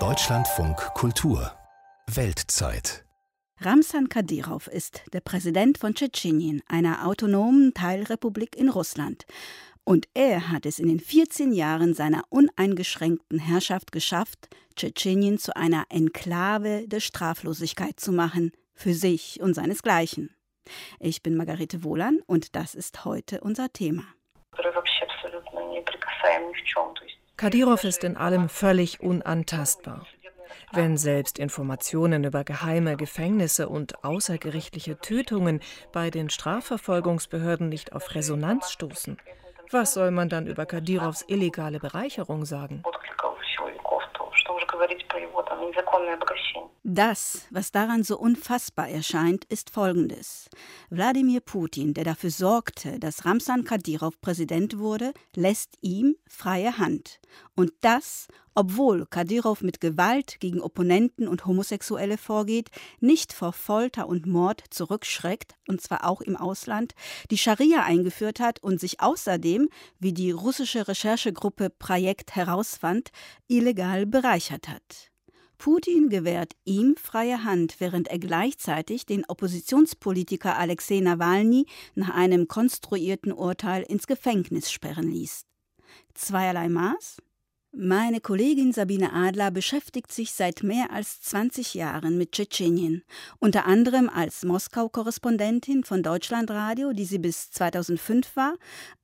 Deutschlandfunk 0.00 0.76
Kultur 0.94 1.52
Weltzeit 2.08 3.04
Ramsan 3.60 4.08
Kadyrov 4.08 4.66
ist 4.66 5.04
der 5.12 5.20
Präsident 5.20 5.78
von 5.78 5.94
Tschetschenien, 5.94 6.60
einer 6.66 7.06
autonomen 7.06 7.72
Teilrepublik 7.72 8.56
in 8.56 8.68
Russland. 8.68 9.26
Und 9.84 10.08
er 10.12 10.50
hat 10.50 10.66
es 10.66 10.80
in 10.80 10.88
den 10.88 10.98
14 10.98 11.52
Jahren 11.52 11.94
seiner 11.94 12.24
uneingeschränkten 12.30 13.38
Herrschaft 13.38 13.92
geschafft, 13.92 14.48
Tschetschenien 14.74 15.38
zu 15.38 15.54
einer 15.54 15.84
Enklave 15.88 16.88
der 16.88 16.98
Straflosigkeit 16.98 18.00
zu 18.00 18.10
machen, 18.10 18.50
für 18.72 18.94
sich 18.94 19.40
und 19.40 19.54
seinesgleichen. 19.54 20.34
Ich 20.98 21.22
bin 21.22 21.36
Margarete 21.36 21.84
Wohlan 21.84 22.22
und 22.26 22.56
das 22.56 22.74
ist 22.74 23.04
heute 23.04 23.40
unser 23.40 23.72
Thema. 23.72 24.02
Kadyrov 27.36 27.82
ist 27.84 28.04
in 28.04 28.16
allem 28.16 28.48
völlig 28.48 29.00
unantastbar. 29.00 30.06
Wenn 30.72 30.96
selbst 30.96 31.38
Informationen 31.38 32.24
über 32.24 32.44
geheime 32.44 32.96
Gefängnisse 32.96 33.68
und 33.68 34.04
außergerichtliche 34.04 34.98
Tötungen 34.98 35.60
bei 35.92 36.10
den 36.10 36.30
Strafverfolgungsbehörden 36.30 37.68
nicht 37.68 37.92
auf 37.92 38.14
Resonanz 38.14 38.70
stoßen, 38.70 39.18
was 39.70 39.94
soll 39.94 40.12
man 40.12 40.28
dann 40.28 40.46
über 40.46 40.66
Kadyrovs 40.66 41.24
illegale 41.26 41.80
Bereicherung 41.80 42.44
sagen? 42.44 42.84
Das, 46.86 47.46
was 47.50 47.72
daran 47.72 48.02
so 48.02 48.18
unfassbar 48.18 48.88
erscheint, 48.88 49.44
ist 49.46 49.70
folgendes. 49.70 50.50
Wladimir 50.90 51.40
Putin, 51.40 51.94
der 51.94 52.04
dafür 52.04 52.30
sorgte, 52.30 52.98
dass 52.98 53.24
Ramsan 53.24 53.64
Kadyrov 53.64 54.20
Präsident 54.20 54.78
wurde, 54.78 55.14
lässt 55.34 55.78
ihm 55.80 56.16
freie 56.28 56.78
Hand. 56.78 57.20
Und 57.56 57.72
das, 57.80 58.28
obwohl 58.54 59.06
Kadyrov 59.06 59.62
mit 59.62 59.80
Gewalt 59.80 60.40
gegen 60.40 60.60
Opponenten 60.60 61.26
und 61.26 61.46
Homosexuelle 61.46 62.18
vorgeht, 62.18 62.70
nicht 63.00 63.32
vor 63.32 63.52
Folter 63.52 64.06
und 64.06 64.26
Mord 64.26 64.62
zurückschreckt, 64.70 65.54
und 65.66 65.80
zwar 65.80 66.04
auch 66.04 66.20
im 66.20 66.36
Ausland, 66.36 66.94
die 67.30 67.38
Scharia 67.38 67.82
eingeführt 67.82 68.40
hat 68.40 68.62
und 68.62 68.78
sich 68.78 69.00
außerdem, 69.00 69.68
wie 69.98 70.12
die 70.12 70.30
russische 70.30 70.86
Recherchegruppe 70.86 71.70
Projekt 71.70 72.36
herausfand, 72.36 73.10
illegal 73.48 74.06
bereichert 74.06 74.68
hat. 74.68 75.03
Putin 75.58 76.08
gewährt 76.08 76.54
ihm 76.64 76.96
freie 76.96 77.44
Hand, 77.44 77.76
während 77.78 78.08
er 78.08 78.18
gleichzeitig 78.18 79.06
den 79.06 79.24
Oppositionspolitiker 79.24 80.56
Alexei 80.58 81.00
Nawalny 81.00 81.66
nach 81.94 82.10
einem 82.10 82.48
konstruierten 82.48 83.32
Urteil 83.32 83.82
ins 83.82 84.06
Gefängnis 84.06 84.70
sperren 84.70 85.10
ließ. 85.10 85.46
Zweierlei 86.14 86.68
Maß? 86.68 87.18
Meine 87.76 88.20
Kollegin 88.20 88.72
Sabine 88.72 89.12
Adler 89.12 89.50
beschäftigt 89.50 90.12
sich 90.12 90.30
seit 90.30 90.62
mehr 90.62 90.92
als 90.92 91.20
20 91.22 91.74
Jahren 91.74 92.16
mit 92.16 92.30
Tschetschenien, 92.30 93.02
unter 93.40 93.66
anderem 93.66 94.08
als 94.08 94.44
Moskau-Korrespondentin 94.44 95.82
von 95.82 96.04
Deutschlandradio, 96.04 96.92
die 96.92 97.04
sie 97.04 97.18
bis 97.18 97.50
2005 97.50 98.36
war, 98.36 98.54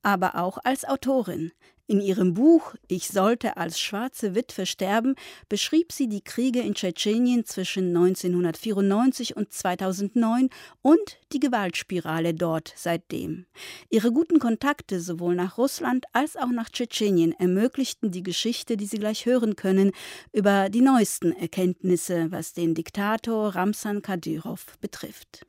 aber 0.03 0.35
auch 0.35 0.57
als 0.63 0.85
Autorin. 0.85 1.51
In 1.91 1.99
ihrem 1.99 2.33
Buch 2.33 2.73
Ich 2.87 3.09
sollte 3.09 3.57
als 3.57 3.77
schwarze 3.77 4.33
Witwe 4.33 4.65
sterben 4.65 5.15
beschrieb 5.49 5.91
sie 5.91 6.07
die 6.07 6.21
Kriege 6.21 6.61
in 6.61 6.73
Tschetschenien 6.73 7.43
zwischen 7.43 7.89
1994 7.89 9.35
und 9.35 9.51
2009 9.51 10.47
und 10.81 11.19
die 11.33 11.41
Gewaltspirale 11.41 12.33
dort 12.33 12.71
seitdem. 12.77 13.45
Ihre 13.89 14.13
guten 14.13 14.39
Kontakte 14.39 15.01
sowohl 15.01 15.35
nach 15.35 15.57
Russland 15.57 16.05
als 16.13 16.37
auch 16.37 16.51
nach 16.51 16.69
Tschetschenien 16.69 17.33
ermöglichten 17.37 18.09
die 18.09 18.23
Geschichte, 18.23 18.77
die 18.77 18.85
Sie 18.85 18.97
gleich 18.97 19.25
hören 19.25 19.57
können, 19.57 19.91
über 20.31 20.69
die 20.69 20.79
neuesten 20.79 21.33
Erkenntnisse, 21.33 22.31
was 22.31 22.53
den 22.53 22.73
Diktator 22.73 23.53
Ramsan 23.53 24.01
Kadyrov 24.01 24.77
betrifft. 24.79 25.45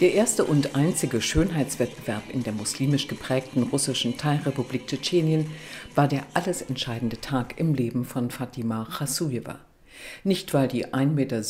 Der 0.00 0.12
erste 0.12 0.44
und 0.44 0.74
einzige 0.74 1.22
Schönheitswettbewerb 1.22 2.24
in 2.28 2.42
der 2.42 2.52
muslimisch 2.52 3.06
geprägten 3.06 3.62
russischen 3.62 4.18
Teilrepublik 4.18 4.88
Tschetschenien 4.88 5.46
war 5.94 6.08
der 6.08 6.24
alles 6.34 6.62
entscheidende 6.62 7.20
Tag 7.20 7.60
im 7.60 7.74
Leben 7.74 8.04
von 8.04 8.32
Fatima 8.32 8.88
Chasujewa. 8.90 9.60
Nicht, 10.24 10.52
weil 10.52 10.66
die 10.66 10.86
1,70 10.86 11.06
Meter 11.06 11.42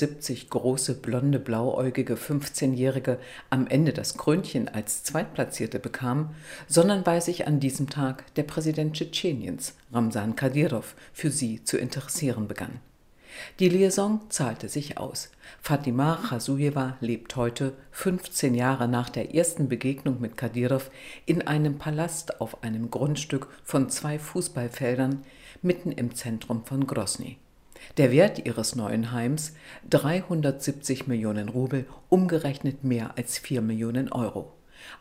große, 0.51 0.95
blonde, 0.97 1.39
blauäugige 1.39 2.17
15-Jährige 2.17 3.19
am 3.49 3.67
Ende 3.67 3.95
das 3.95 4.19
Krönchen 4.19 4.69
als 4.69 5.03
Zweitplatzierte 5.05 5.79
bekam, 5.79 6.35
sondern 6.69 7.07
weil 7.07 7.23
sich 7.23 7.47
an 7.47 7.61
diesem 7.61 7.89
Tag 7.89 8.35
der 8.35 8.43
Präsident 8.43 8.95
Tschetscheniens, 8.95 9.75
Ramsan 9.91 10.37
Kadyrov, 10.37 10.95
für 11.15 11.31
sie 11.31 11.65
zu 11.65 11.79
interessieren 11.79 12.47
begann. 12.47 12.81
Die 13.59 13.69
Liaison 13.69 14.21
zahlte 14.29 14.69
sich 14.69 14.99
aus. 14.99 15.31
Fatima 15.61 16.19
Chasujewa 16.29 16.97
lebt 17.01 17.37
heute, 17.37 17.75
15 17.93 18.55
Jahre 18.55 18.89
nach 18.89 19.11
der 19.11 19.35
ersten 19.35 19.69
Begegnung 19.69 20.21
mit 20.21 20.37
Kadyrov, 20.37 20.91
in 21.27 21.47
einem 21.47 21.79
Palast 21.79 22.41
auf 22.41 22.63
einem 22.63 22.91
Grundstück 22.91 23.49
von 23.65 23.91
zwei 23.91 24.19
Fußballfeldern 24.19 25.23
mitten 25.63 25.93
im 25.93 26.15
Zentrum 26.15 26.65
von 26.65 26.87
Grosny. 26.87 27.39
Der 27.97 28.11
Wert 28.11 28.45
ihres 28.45 28.77
neuen 28.77 29.13
Heims 29.13 29.55
370 29.91 31.07
Millionen 31.07 31.49
Rubel, 31.49 31.87
umgerechnet 32.09 32.85
mehr 32.85 33.17
als 33.17 33.39
4 33.39 33.61
Millionen 33.61 34.11
Euro. 34.11 34.53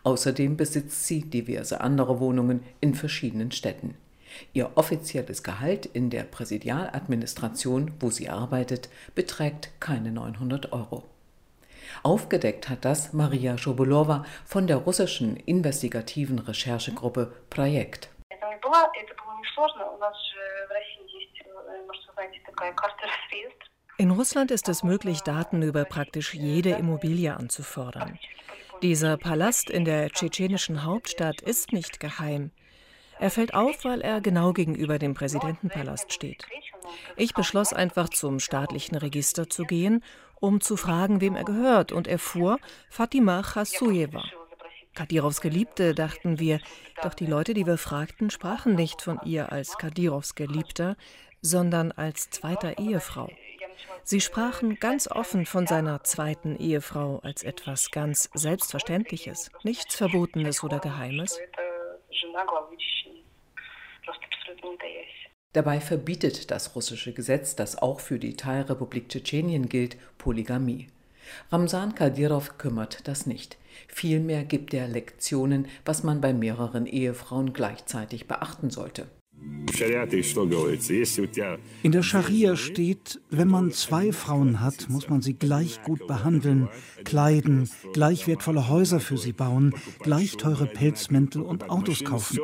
Außerdem 0.03 0.57
besitzt 0.57 1.07
sie 1.07 1.21
diverse 1.21 1.81
andere 1.81 2.19
Wohnungen 2.19 2.61
in 2.81 2.93
verschiedenen 2.95 3.51
Städten. 3.51 3.95
Ihr 4.53 4.71
offizielles 4.75 5.43
Gehalt 5.43 5.85
in 5.85 6.09
der 6.09 6.23
Präsidialadministration, 6.23 7.93
wo 7.99 8.09
sie 8.09 8.29
arbeitet, 8.29 8.89
beträgt 9.15 9.69
keine 9.79 10.11
900 10.11 10.71
Euro. 10.71 11.03
Aufgedeckt 12.01 12.69
hat 12.69 12.85
das 12.85 13.13
Maria 13.13 13.57
Schobolowa 13.57 14.25
von 14.45 14.67
der 14.67 14.77
russischen 14.77 15.37
investigativen 15.37 16.39
Recherchegruppe 16.39 17.33
Projekt. 17.49 18.09
In 23.97 24.11
Russland 24.11 24.51
ist 24.51 24.69
es 24.69 24.83
möglich, 24.83 25.21
Daten 25.21 25.61
über 25.61 25.85
praktisch 25.85 26.33
jede 26.33 26.71
Immobilie 26.71 27.35
anzufordern. 27.35 28.17
Dieser 28.81 29.17
Palast 29.17 29.69
in 29.69 29.85
der 29.85 30.09
tschetschenischen 30.09 30.83
Hauptstadt 30.83 31.41
ist 31.41 31.71
nicht 31.71 31.99
geheim. 31.99 32.51
Er 33.19 33.29
fällt 33.29 33.53
auf, 33.53 33.83
weil 33.85 34.01
er 34.01 34.21
genau 34.21 34.53
gegenüber 34.53 34.99
dem 34.99 35.13
Präsidentenpalast 35.13 36.11
steht. 36.13 36.45
Ich 37.15 37.33
beschloss 37.33 37.73
einfach 37.73 38.09
zum 38.09 38.39
staatlichen 38.39 38.95
Register 38.95 39.49
zu 39.49 39.63
gehen, 39.63 40.03
um 40.39 40.61
zu 40.61 40.75
fragen, 40.75 41.21
wem 41.21 41.35
er 41.35 41.45
gehört, 41.45 41.91
und 41.91 42.07
erfuhr 42.07 42.59
Fatima 42.89 43.43
Chasujewa. 43.43 44.23
Kadirovs 44.93 45.41
Geliebte, 45.41 45.95
dachten 45.95 46.39
wir, 46.39 46.59
doch 47.01 47.13
die 47.13 47.25
Leute, 47.25 47.53
die 47.53 47.65
wir 47.65 47.77
fragten, 47.77 48.29
sprachen 48.29 48.75
nicht 48.75 49.01
von 49.01 49.19
ihr 49.25 49.51
als 49.51 49.77
Kadirovs 49.77 50.35
Geliebter, 50.35 50.97
sondern 51.41 51.91
als 51.91 52.29
zweiter 52.29 52.77
Ehefrau. 52.77 53.29
Sie 54.03 54.21
sprachen 54.21 54.79
ganz 54.79 55.07
offen 55.07 55.45
von 55.45 55.65
seiner 55.65 56.03
zweiten 56.03 56.57
Ehefrau 56.57 57.19
als 57.23 57.41
etwas 57.43 57.89
ganz 57.89 58.29
Selbstverständliches, 58.33 59.49
nichts 59.63 59.95
Verbotenes 59.95 60.63
oder 60.63 60.79
Geheimes. 60.79 61.39
Dabei 65.53 65.79
verbietet 65.79 66.49
das 66.51 66.75
russische 66.75 67.13
Gesetz, 67.13 67.55
das 67.55 67.81
auch 67.81 67.99
für 67.99 68.17
die 68.17 68.35
Teilrepublik 68.35 69.09
Tschetschenien 69.09 69.69
gilt, 69.69 69.97
Polygamie. 70.17 70.87
Ramsan 71.51 71.95
Kadyrov 71.95 72.57
kümmert 72.57 73.07
das 73.07 73.25
nicht. 73.25 73.57
Vielmehr 73.87 74.43
gibt 74.43 74.73
er 74.73 74.87
Lektionen, 74.87 75.67
was 75.85 76.03
man 76.03 76.21
bei 76.21 76.33
mehreren 76.33 76.85
Ehefrauen 76.85 77.53
gleichzeitig 77.53 78.27
beachten 78.27 78.69
sollte. 78.69 79.07
In 81.83 81.91
der 81.91 82.03
Scharia 82.03 82.55
steht, 82.55 83.19
wenn 83.29 83.47
man 83.47 83.71
zwei 83.71 84.11
Frauen 84.11 84.59
hat, 84.59 84.89
muss 84.89 85.09
man 85.09 85.21
sie 85.21 85.33
gleich 85.33 85.81
gut 85.83 86.05
behandeln, 86.07 86.69
kleiden, 87.03 87.69
gleich 87.91 88.27
wertvolle 88.27 88.69
Häuser 88.69 88.99
für 88.99 89.17
sie 89.17 89.33
bauen, 89.33 89.73
gleich 89.99 90.37
teure 90.37 90.67
Pelzmäntel 90.67 91.41
und 91.41 91.69
Autos 91.69 92.03
kaufen. 92.03 92.39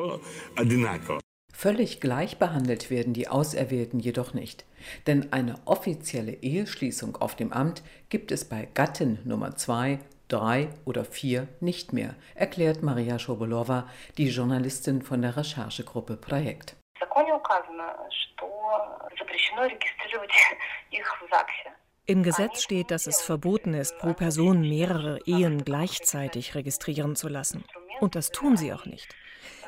Völlig 1.53 1.99
gleich 1.99 2.39
behandelt 2.39 2.89
werden 2.89 3.13
die 3.13 3.27
Auserwählten 3.27 3.99
jedoch 3.99 4.33
nicht. 4.33 4.65
Denn 5.07 5.31
eine 5.33 5.55
offizielle 5.65 6.33
Eheschließung 6.41 7.17
auf 7.17 7.35
dem 7.35 7.53
Amt 7.53 7.83
gibt 8.09 8.31
es 8.31 8.45
bei 8.45 8.67
Gattin 8.73 9.19
Nummer 9.25 9.55
zwei, 9.55 9.99
drei 10.29 10.69
oder 10.85 11.03
vier 11.05 11.47
nicht 11.59 11.91
mehr, 11.91 12.15
erklärt 12.33 12.81
Maria 12.81 13.19
Schobolowa, 13.19 13.87
die 14.17 14.29
Journalistin 14.29 15.01
von 15.01 15.21
der 15.21 15.35
Recherchegruppe 15.35 16.15
Projekt 16.15 16.78
законе 16.98 17.34
указано, 17.34 18.08
что 18.10 19.08
запрещено 19.18 19.66
регистрировать 19.66 20.32
их 20.90 21.22
в 21.22 21.28
ЗАГСе. 21.30 21.72
Im 22.06 22.22
Gesetz 22.22 22.62
steht, 22.62 22.90
dass 22.90 23.06
es 23.06 23.22
verboten 23.22 23.72
ist, 23.72 23.96
pro 23.98 24.12
Person 24.12 24.60
mehrere 24.60 25.20
Ehen 25.24 25.64
gleichzeitig 25.64 26.54
registrieren 26.54 27.16
zu 27.16 27.28
lassen. 27.28 27.64
Und 28.00 28.14
das 28.14 28.30
tun 28.30 28.58
sie 28.58 28.74
auch 28.74 28.84
nicht 28.84 29.14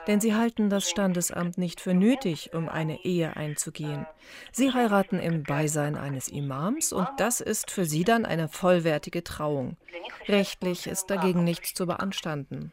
denn 0.07 0.21
sie 0.21 0.35
halten 0.35 0.71
das 0.71 0.89
Standesamt 0.89 1.59
nicht 1.59 1.81
für 1.81 1.95
nötig, 1.95 2.55
um 2.55 2.69
eine 2.69 3.05
Ehe 3.05 3.37
einzugehen. 3.37 4.07
Sie 4.53 4.73
heiraten 4.73 5.19
im 5.19 5.43
Beisein 5.43 5.97
eines 5.97 6.29
Imams 6.29 6.93
und 6.93 7.09
das 7.19 7.41
ist 7.41 7.71
für 7.71 7.85
sie 7.85 8.05
dann 8.05 8.25
eine 8.25 8.49
vollwertige 8.49 9.25
Trauung. 9.25 9.77
Rechtlich 10.29 10.87
ist 10.87 11.11
dagegen 11.11 11.45
nichts 11.45 11.75
zu 11.75 11.87
beanstanden. 11.87 12.73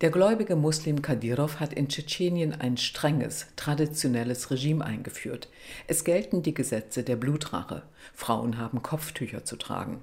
Der 0.00 0.10
gläubige 0.10 0.54
Muslim 0.54 1.02
Kadyrov 1.02 1.58
hat 1.58 1.72
in 1.72 1.88
Tschetschenien 1.88 2.52
ein 2.52 2.76
strenges, 2.76 3.46
traditionelles 3.56 4.48
Regime 4.52 4.84
eingeführt. 4.84 5.48
Es 5.88 6.04
gelten 6.04 6.42
die 6.42 6.54
Gesetze 6.54 7.02
der 7.02 7.16
Blutrache. 7.16 7.82
Frauen 8.14 8.58
haben 8.58 8.80
Kopftücher 8.80 9.44
zu 9.44 9.56
tragen. 9.56 10.00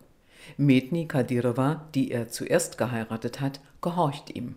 Medni 0.57 1.07
Kadyrova, 1.07 1.87
die 1.95 2.11
er 2.11 2.27
zuerst 2.27 2.77
geheiratet 2.77 3.39
hat, 3.39 3.61
gehorcht 3.81 4.35
ihm. 4.35 4.55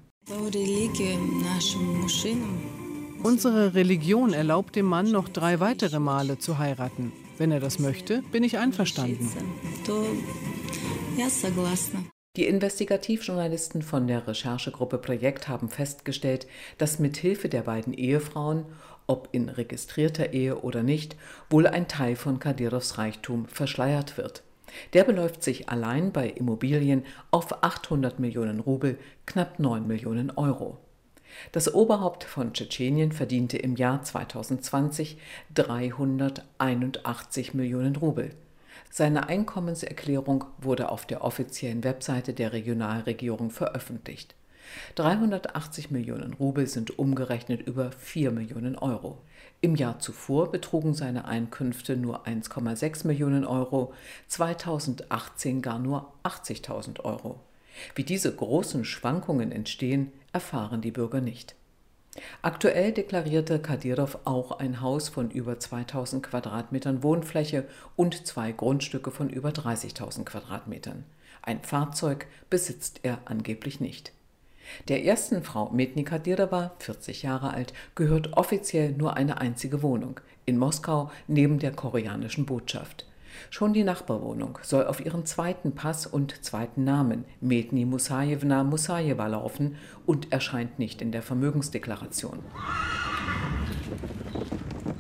Unsere 3.23 3.75
Religion 3.75 4.32
erlaubt 4.32 4.75
dem 4.75 4.87
Mann 4.87 5.11
noch 5.12 5.29
drei 5.29 5.61
weitere 5.61 6.00
Male 6.00 6.38
zu 6.38 6.58
heiraten. 6.58 7.12
Wenn 7.38 7.52
er 7.52 7.61
das 7.61 7.79
möchte, 7.79 8.23
bin 8.32 8.43
ich 8.43 8.58
einverstanden. 8.58 9.31
Die 12.38 12.46
Investigativjournalisten 12.46 13.82
von 13.82 14.06
der 14.06 14.28
Recherchegruppe 14.28 14.98
Projekt 14.98 15.48
haben 15.48 15.69
festgestellt, 15.69 16.46
dass 16.78 17.00
mit 17.00 17.16
Hilfe 17.16 17.48
der 17.48 17.62
beiden 17.62 17.92
Ehefrauen, 17.92 18.64
ob 19.08 19.28
in 19.32 19.48
registrierter 19.48 20.32
Ehe 20.32 20.60
oder 20.60 20.84
nicht, 20.84 21.16
wohl 21.50 21.66
ein 21.66 21.88
Teil 21.88 22.14
von 22.14 22.38
Kadyrovs 22.38 22.96
Reichtum 22.96 23.48
verschleiert 23.48 24.16
wird. 24.19 24.44
Der 24.92 25.02
beläuft 25.02 25.42
sich 25.42 25.69
allein 25.69 26.12
bei 26.12 26.28
Immobilien 26.28 27.04
auf 27.32 27.64
800 27.64 28.20
Millionen 28.20 28.60
Rubel, 28.60 29.00
knapp 29.26 29.58
9 29.58 29.84
Millionen 29.84 30.31
Euro. 30.31 30.78
Das 31.50 31.74
Oberhaupt 31.74 32.22
von 32.22 32.52
Tschetschenien 32.52 33.10
verdiente 33.10 33.58
im 33.58 33.74
Jahr 33.74 34.04
2020 34.04 35.19
381 35.54 37.52
Millionen 37.54 37.96
Rubel. 37.96 38.31
Seine 38.90 39.29
Einkommenserklärung 39.29 40.44
wurde 40.58 40.90
auf 40.90 41.06
der 41.06 41.23
offiziellen 41.23 41.85
Webseite 41.85 42.32
der 42.32 42.52
Regionalregierung 42.52 43.50
veröffentlicht. 43.50 44.35
380 44.96 45.90
Millionen 45.90 46.35
Rubel 46.35 46.67
sind 46.67 46.99
umgerechnet 46.99 47.62
über 47.62 47.90
4 47.93 48.31
Millionen 48.31 48.76
Euro. 48.76 49.19
Im 49.61 49.76
Jahr 49.76 49.99
zuvor 49.99 50.50
betrugen 50.52 50.94
seine 50.94 51.25
Einkünfte 51.25 51.96
nur 51.96 52.26
1,6 52.26 53.06
Millionen 53.06 53.44
Euro, 53.44 53.93
2018 54.29 55.62
gar 55.62 55.79
nur 55.79 56.12
80.000 56.23 57.00
Euro. 57.00 57.41
Wie 57.94 58.05
diese 58.05 58.34
großen 58.34 58.84
Schwankungen 58.84 59.52
entstehen, 59.52 60.12
erfahren 60.32 60.81
die 60.81 60.91
Bürger 60.91 61.20
nicht. 61.20 61.55
Aktuell 62.43 62.93
deklarierte 62.93 63.59
Kadyrov 63.59 64.19
auch 64.25 64.59
ein 64.59 64.81
Haus 64.81 65.09
von 65.09 65.31
über 65.31 65.59
2000 65.59 66.23
Quadratmetern 66.23 67.03
Wohnfläche 67.03 67.67
und 67.97 68.26
zwei 68.26 68.53
Grundstücke 68.53 69.11
von 69.11 69.31
über 69.31 69.50
30.000 69.50 70.25
Quadratmetern. 70.25 71.05
Ein 71.43 71.62
Fahrzeug 71.62 72.26
besitzt 72.50 73.00
er 73.03 73.19
angeblich 73.25 73.81
nicht. 73.81 74.12
Der 74.88 75.05
ersten 75.05 75.43
Frau 75.43 75.70
Medni 75.70 76.05
Kadyrova, 76.05 76.73
40 76.79 77.23
Jahre 77.23 77.55
alt, 77.55 77.73
gehört 77.94 78.37
offiziell 78.37 78.93
nur 78.93 79.17
eine 79.17 79.41
einzige 79.41 79.82
Wohnung 79.82 80.20
in 80.44 80.59
Moskau 80.59 81.11
neben 81.26 81.59
der 81.59 81.73
koreanischen 81.73 82.47
Botschaft. 82.47 83.06
Schon 83.50 83.73
die 83.73 83.85
Nachbarwohnung 83.85 84.58
soll 84.62 84.87
auf 84.87 85.05
ihren 85.05 85.26
zweiten 85.26 85.75
Pass 85.75 86.06
und 86.06 86.44
zweiten 86.44 86.85
Namen 86.85 87.25
Medni 87.40 87.85
Musajewna 87.85 88.64
Musajewa 88.64 89.26
laufen 89.26 89.76
und 90.06 90.32
erscheint 90.32 90.79
nicht 90.79 91.02
in 91.02 91.12
der 91.12 91.23
Vermögensdeklaration. 91.23 92.40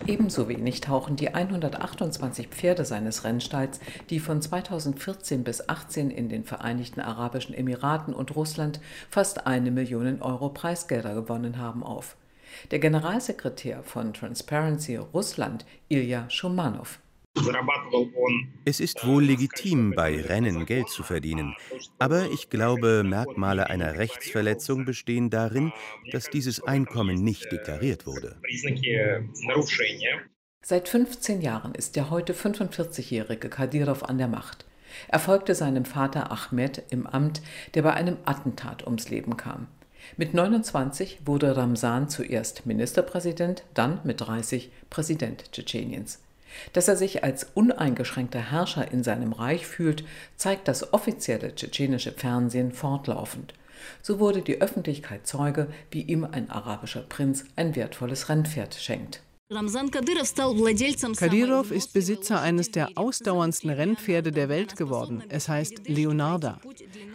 Ebenso 0.08 0.48
wenig 0.48 0.80
tauchen 0.80 1.16
die 1.16 1.34
128 1.34 2.48
Pferde 2.48 2.86
seines 2.86 3.24
Rennstalls, 3.24 3.78
die 4.08 4.20
von 4.20 4.40
2014 4.40 5.44
bis 5.44 5.58
2018 5.58 6.10
in 6.10 6.30
den 6.30 6.44
Vereinigten 6.44 7.00
Arabischen 7.00 7.54
Emiraten 7.54 8.14
und 8.14 8.34
Russland 8.34 8.80
fast 9.10 9.46
eine 9.46 9.70
Million 9.70 10.22
Euro 10.22 10.48
Preisgelder 10.48 11.14
gewonnen 11.14 11.58
haben, 11.58 11.82
auf. 11.82 12.16
Der 12.70 12.78
Generalsekretär 12.78 13.82
von 13.82 14.14
Transparency 14.14 14.96
Russland, 14.96 15.66
Ilya 15.88 16.24
Shumanov, 16.30 17.00
es 18.64 18.80
ist 18.80 19.06
wohl 19.06 19.24
legitim, 19.24 19.92
bei 19.94 20.20
Rennen 20.20 20.66
Geld 20.66 20.88
zu 20.88 21.02
verdienen, 21.02 21.54
aber 21.98 22.30
ich 22.30 22.50
glaube, 22.50 23.02
Merkmale 23.04 23.70
einer 23.70 23.98
Rechtsverletzung 23.98 24.84
bestehen 24.84 25.30
darin, 25.30 25.72
dass 26.10 26.30
dieses 26.30 26.62
Einkommen 26.62 27.22
nicht 27.22 27.50
deklariert 27.50 28.06
wurde. 28.06 28.40
Seit 30.62 30.88
15 30.88 31.40
Jahren 31.40 31.74
ist 31.74 31.96
der 31.96 32.10
heute 32.10 32.34
45-jährige 32.34 33.48
Kadyrov 33.48 34.02
an 34.04 34.18
der 34.18 34.28
Macht. 34.28 34.66
Er 35.08 35.18
folgte 35.18 35.54
seinem 35.54 35.84
Vater 35.84 36.30
Ahmed 36.30 36.82
im 36.90 37.06
Amt, 37.06 37.42
der 37.74 37.82
bei 37.82 37.94
einem 37.94 38.16
Attentat 38.24 38.84
ums 38.84 39.08
Leben 39.10 39.36
kam. 39.36 39.68
Mit 40.16 40.34
29 40.34 41.20
wurde 41.24 41.56
Ramsan 41.56 42.08
zuerst 42.08 42.66
Ministerpräsident, 42.66 43.64
dann 43.74 44.00
mit 44.04 44.20
30 44.20 44.70
Präsident 44.90 45.52
Tschetscheniens. 45.52 46.20
Dass 46.72 46.88
er 46.88 46.96
sich 46.96 47.24
als 47.24 47.46
uneingeschränkter 47.54 48.50
Herrscher 48.50 48.90
in 48.90 49.02
seinem 49.02 49.32
Reich 49.32 49.66
fühlt, 49.66 50.04
zeigt 50.36 50.68
das 50.68 50.92
offizielle 50.92 51.54
tschetschenische 51.54 52.12
Fernsehen 52.12 52.72
fortlaufend. 52.72 53.54
So 54.02 54.18
wurde 54.18 54.42
die 54.42 54.60
Öffentlichkeit 54.60 55.26
Zeuge, 55.26 55.68
wie 55.90 56.02
ihm 56.02 56.24
ein 56.24 56.50
arabischer 56.50 57.02
Prinz 57.02 57.44
ein 57.56 57.76
wertvolles 57.76 58.28
Rennpferd 58.28 58.74
schenkt. 58.74 59.22
Kadyrov 61.16 61.70
ist 61.70 61.94
Besitzer 61.94 62.42
eines 62.42 62.70
der 62.70 62.90
ausdauerndsten 62.96 63.70
Rennpferde 63.70 64.30
der 64.30 64.50
Welt 64.50 64.76
geworden. 64.76 65.24
Es 65.30 65.48
heißt 65.48 65.88
Leonarda. 65.88 66.60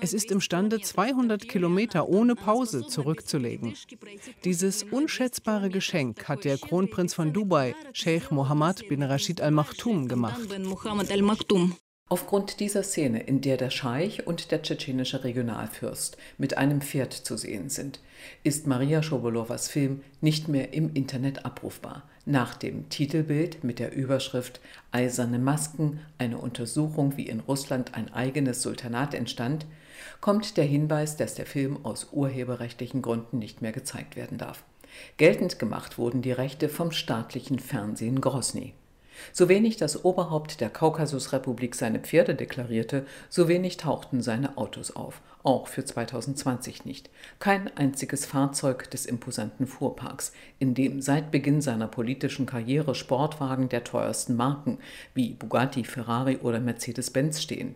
Es 0.01 0.15
ist 0.15 0.31
imstande, 0.31 0.81
200 0.81 1.47
Kilometer 1.47 2.09
ohne 2.09 2.33
Pause 2.33 2.87
zurückzulegen. 2.87 3.75
Dieses 4.45 4.81
unschätzbare 4.81 5.69
Geschenk 5.69 6.27
hat 6.27 6.43
der 6.43 6.57
Kronprinz 6.57 7.13
von 7.13 7.33
Dubai, 7.33 7.75
Sheikh 7.91 8.33
Mohammed 8.33 8.89
bin 8.89 9.03
Rashid 9.03 9.39
Al 9.39 9.51
Maktoum, 9.51 10.07
gemacht. 10.07 10.41
Aufgrund 12.09 12.59
dieser 12.59 12.81
Szene, 12.81 13.21
in 13.21 13.41
der 13.41 13.57
der 13.57 13.69
Scheich 13.69 14.25
und 14.25 14.49
der 14.51 14.63
tschetschenische 14.63 15.23
Regionalfürst 15.23 16.17
mit 16.39 16.57
einem 16.57 16.81
Pferd 16.81 17.13
zu 17.13 17.37
sehen 17.37 17.69
sind, 17.69 17.99
ist 18.43 18.65
Maria 18.65 19.03
Schobolowas 19.03 19.67
Film 19.67 20.01
nicht 20.19 20.47
mehr 20.47 20.73
im 20.73 20.93
Internet 20.95 21.45
abrufbar. 21.45 22.09
Nach 22.25 22.55
dem 22.55 22.87
Titelbild 22.87 23.65
mit 23.65 23.79
der 23.79 23.93
Überschrift 23.93 24.61
Eiserne 24.91 25.39
Masken, 25.39 25.99
eine 26.17 26.37
Untersuchung, 26.37 27.17
wie 27.17 27.27
in 27.27 27.41
Russland 27.41 27.95
ein 27.95 28.13
eigenes 28.13 28.61
Sultanat 28.61 29.13
entstand, 29.13 29.65
kommt 30.21 30.55
der 30.55 30.63
Hinweis, 30.63 31.17
dass 31.17 31.35
der 31.35 31.45
Film 31.45 31.83
aus 31.83 32.07
urheberrechtlichen 32.13 33.01
Gründen 33.01 33.39
nicht 33.39 33.61
mehr 33.61 33.73
gezeigt 33.73 34.15
werden 34.15 34.37
darf. 34.37 34.63
Geltend 35.17 35.59
gemacht 35.59 35.97
wurden 35.97 36.21
die 36.21 36.31
Rechte 36.31 36.69
vom 36.69 36.91
staatlichen 36.91 37.59
Fernsehen 37.59 38.21
Grosny. 38.21 38.73
So 39.31 39.49
wenig 39.49 39.77
das 39.77 40.03
Oberhaupt 40.05 40.61
der 40.61 40.69
Kaukasusrepublik 40.69 41.75
seine 41.75 41.99
Pferde 41.99 42.35
deklarierte, 42.35 43.05
so 43.29 43.47
wenig 43.47 43.77
tauchten 43.77 44.21
seine 44.21 44.57
Autos 44.57 44.95
auf, 44.95 45.21
auch 45.43 45.67
für 45.67 45.85
2020 45.85 46.85
nicht. 46.85 47.09
Kein 47.39 47.75
einziges 47.77 48.25
Fahrzeug 48.25 48.89
des 48.91 49.05
imposanten 49.05 49.67
Fuhrparks, 49.67 50.33
in 50.59 50.73
dem 50.73 51.01
seit 51.01 51.31
Beginn 51.31 51.61
seiner 51.61 51.87
politischen 51.87 52.45
Karriere 52.45 52.95
Sportwagen 52.95 53.69
der 53.69 53.83
teuersten 53.83 54.35
Marken 54.35 54.77
wie 55.13 55.33
Bugatti, 55.33 55.83
Ferrari 55.83 56.37
oder 56.37 56.59
Mercedes-Benz 56.59 57.41
stehen. 57.41 57.75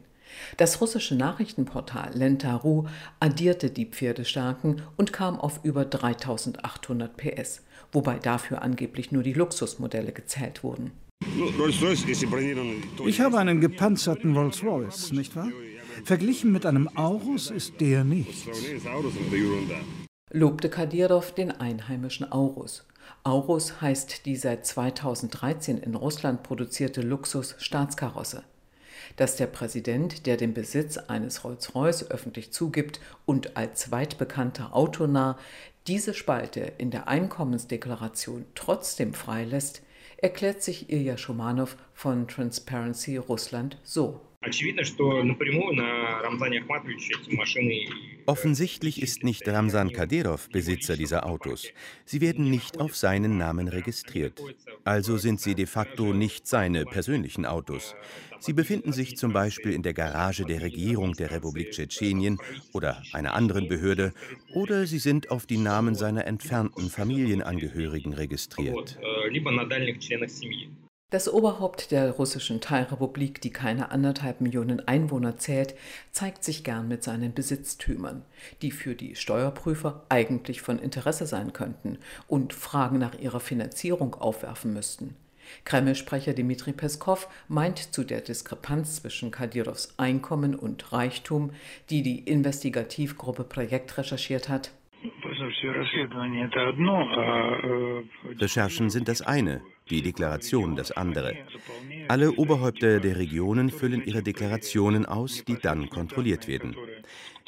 Das 0.57 0.81
russische 0.81 1.15
Nachrichtenportal 1.15 2.13
Lenta.ru 2.13 2.85
addierte 3.19 3.69
die 3.69 3.85
Pferdestärken 3.85 4.81
und 4.97 5.13
kam 5.13 5.39
auf 5.39 5.61
über 5.63 5.85
3800 5.85 7.15
PS, 7.15 7.61
wobei 7.91 8.19
dafür 8.19 8.61
angeblich 8.61 9.11
nur 9.11 9.23
die 9.23 9.33
Luxusmodelle 9.33 10.11
gezählt 10.11 10.63
wurden. 10.63 10.91
Ich 13.05 13.21
habe 13.21 13.37
einen 13.37 13.61
gepanzerten 13.61 14.35
Rolls-Royce, 14.35 15.11
nicht 15.11 15.35
wahr? 15.35 15.49
Verglichen 16.03 16.51
mit 16.51 16.65
einem 16.65 16.89
Aurus 16.95 17.51
ist 17.51 17.79
der 17.79 18.03
nichts. 18.03 18.45
Lobte 20.31 20.69
Kadyrov 20.69 21.33
den 21.33 21.51
einheimischen 21.51 22.31
Aurus. 22.31 22.87
Aurus 23.23 23.81
heißt 23.81 24.25
die 24.25 24.35
seit 24.35 24.65
2013 24.65 25.77
in 25.77 25.95
Russland 25.95 26.43
produzierte 26.43 27.01
Luxus-Staatskarosse. 27.01 28.43
Dass 29.15 29.35
der 29.35 29.47
Präsident, 29.47 30.25
der 30.25 30.37
den 30.37 30.53
Besitz 30.53 30.97
eines 30.97 31.43
Rolls-Royce 31.43 32.09
öffentlich 32.09 32.51
zugibt 32.51 32.99
und 33.25 33.55
als 33.55 33.81
zweitbekannter 33.81 34.75
Autonah 34.75 35.37
diese 35.85 36.13
Spalte 36.13 36.73
in 36.77 36.89
der 36.89 37.07
Einkommensdeklaration 37.07 38.45
trotzdem 38.55 39.13
freilässt, 39.13 39.81
erklärt 40.17 40.61
sich 40.61 40.89
Ilya 40.89 41.17
Schumanow 41.17 41.75
von 41.93 42.27
Transparency 42.27 43.17
Russland 43.17 43.79
so. 43.83 44.26
Offensichtlich 48.27 49.01
ist 49.01 49.23
nicht 49.23 49.47
Ramsan 49.47 49.91
Kadyrov 49.91 50.49
Besitzer 50.49 50.95
dieser 50.95 51.25
Autos. 51.25 51.67
Sie 52.05 52.21
werden 52.21 52.49
nicht 52.49 52.79
auf 52.79 52.95
seinen 52.95 53.37
Namen 53.37 53.67
registriert. 53.67 54.39
Also 54.83 55.17
sind 55.17 55.41
sie 55.41 55.55
de 55.55 55.65
facto 55.65 56.13
nicht 56.13 56.47
seine 56.47 56.85
persönlichen 56.85 57.45
Autos. 57.45 57.95
Sie 58.39 58.53
befinden 58.53 58.93
sich 58.93 59.17
zum 59.17 59.33
Beispiel 59.33 59.73
in 59.73 59.81
der 59.81 59.93
Garage 59.93 60.45
der 60.45 60.61
Regierung 60.61 61.13
der 61.13 61.31
Republik 61.31 61.71
Tschetschenien 61.71 62.37
oder 62.73 63.01
einer 63.13 63.33
anderen 63.33 63.67
Behörde 63.67 64.13
oder 64.53 64.85
sie 64.85 64.99
sind 64.99 65.31
auf 65.31 65.45
die 65.45 65.57
Namen 65.57 65.95
seiner 65.95 66.25
entfernten 66.25 66.89
Familienangehörigen 66.89 68.13
registriert. 68.13 68.99
Das 71.09 71.31
Oberhaupt 71.31 71.91
der 71.91 72.11
russischen 72.11 72.59
Teilrepublik, 72.59 73.39
die 73.39 73.49
keine 73.49 73.91
anderthalb 73.91 74.41
Millionen 74.41 74.85
Einwohner 74.89 75.37
zählt, 75.37 75.73
zeigt 76.11 76.43
sich 76.43 76.65
gern 76.65 76.89
mit 76.89 77.01
seinen 77.01 77.33
Besitztümern, 77.33 78.23
die 78.61 78.71
für 78.71 78.93
die 78.93 79.15
Steuerprüfer 79.15 80.03
eigentlich 80.09 80.61
von 80.61 80.79
Interesse 80.79 81.25
sein 81.25 81.53
könnten 81.53 81.97
und 82.27 82.51
Fragen 82.51 82.99
nach 82.99 83.17
ihrer 83.17 83.39
Finanzierung 83.39 84.15
aufwerfen 84.15 84.73
müssten. 84.73 85.15
Kreml-Sprecher 85.63 86.33
Dmitri 86.33 86.73
Peskov 86.73 87.29
meint 87.47 87.93
zu 87.93 88.03
der 88.03 88.19
Diskrepanz 88.19 89.01
zwischen 89.01 89.31
Kadyrows 89.31 89.93
Einkommen 89.97 90.55
und 90.55 90.91
Reichtum, 90.91 91.51
die 91.89 92.03
die 92.03 92.19
Investigativgruppe 92.19 93.45
Projekt 93.45 93.97
recherchiert 93.97 94.49
hat. 94.49 94.71
Recherchen 98.41 98.89
sind 98.89 99.07
das 99.07 99.21
eine, 99.21 99.61
die 99.89 100.01
Deklaration 100.01 100.75
das 100.75 100.91
andere. 100.91 101.35
Alle 102.07 102.33
Oberhäupter 102.33 102.99
der 102.99 103.17
Regionen 103.17 103.69
füllen 103.69 104.05
ihre 104.05 104.23
Deklarationen 104.23 105.05
aus, 105.05 105.43
die 105.45 105.57
dann 105.57 105.89
kontrolliert 105.89 106.47
werden. 106.47 106.75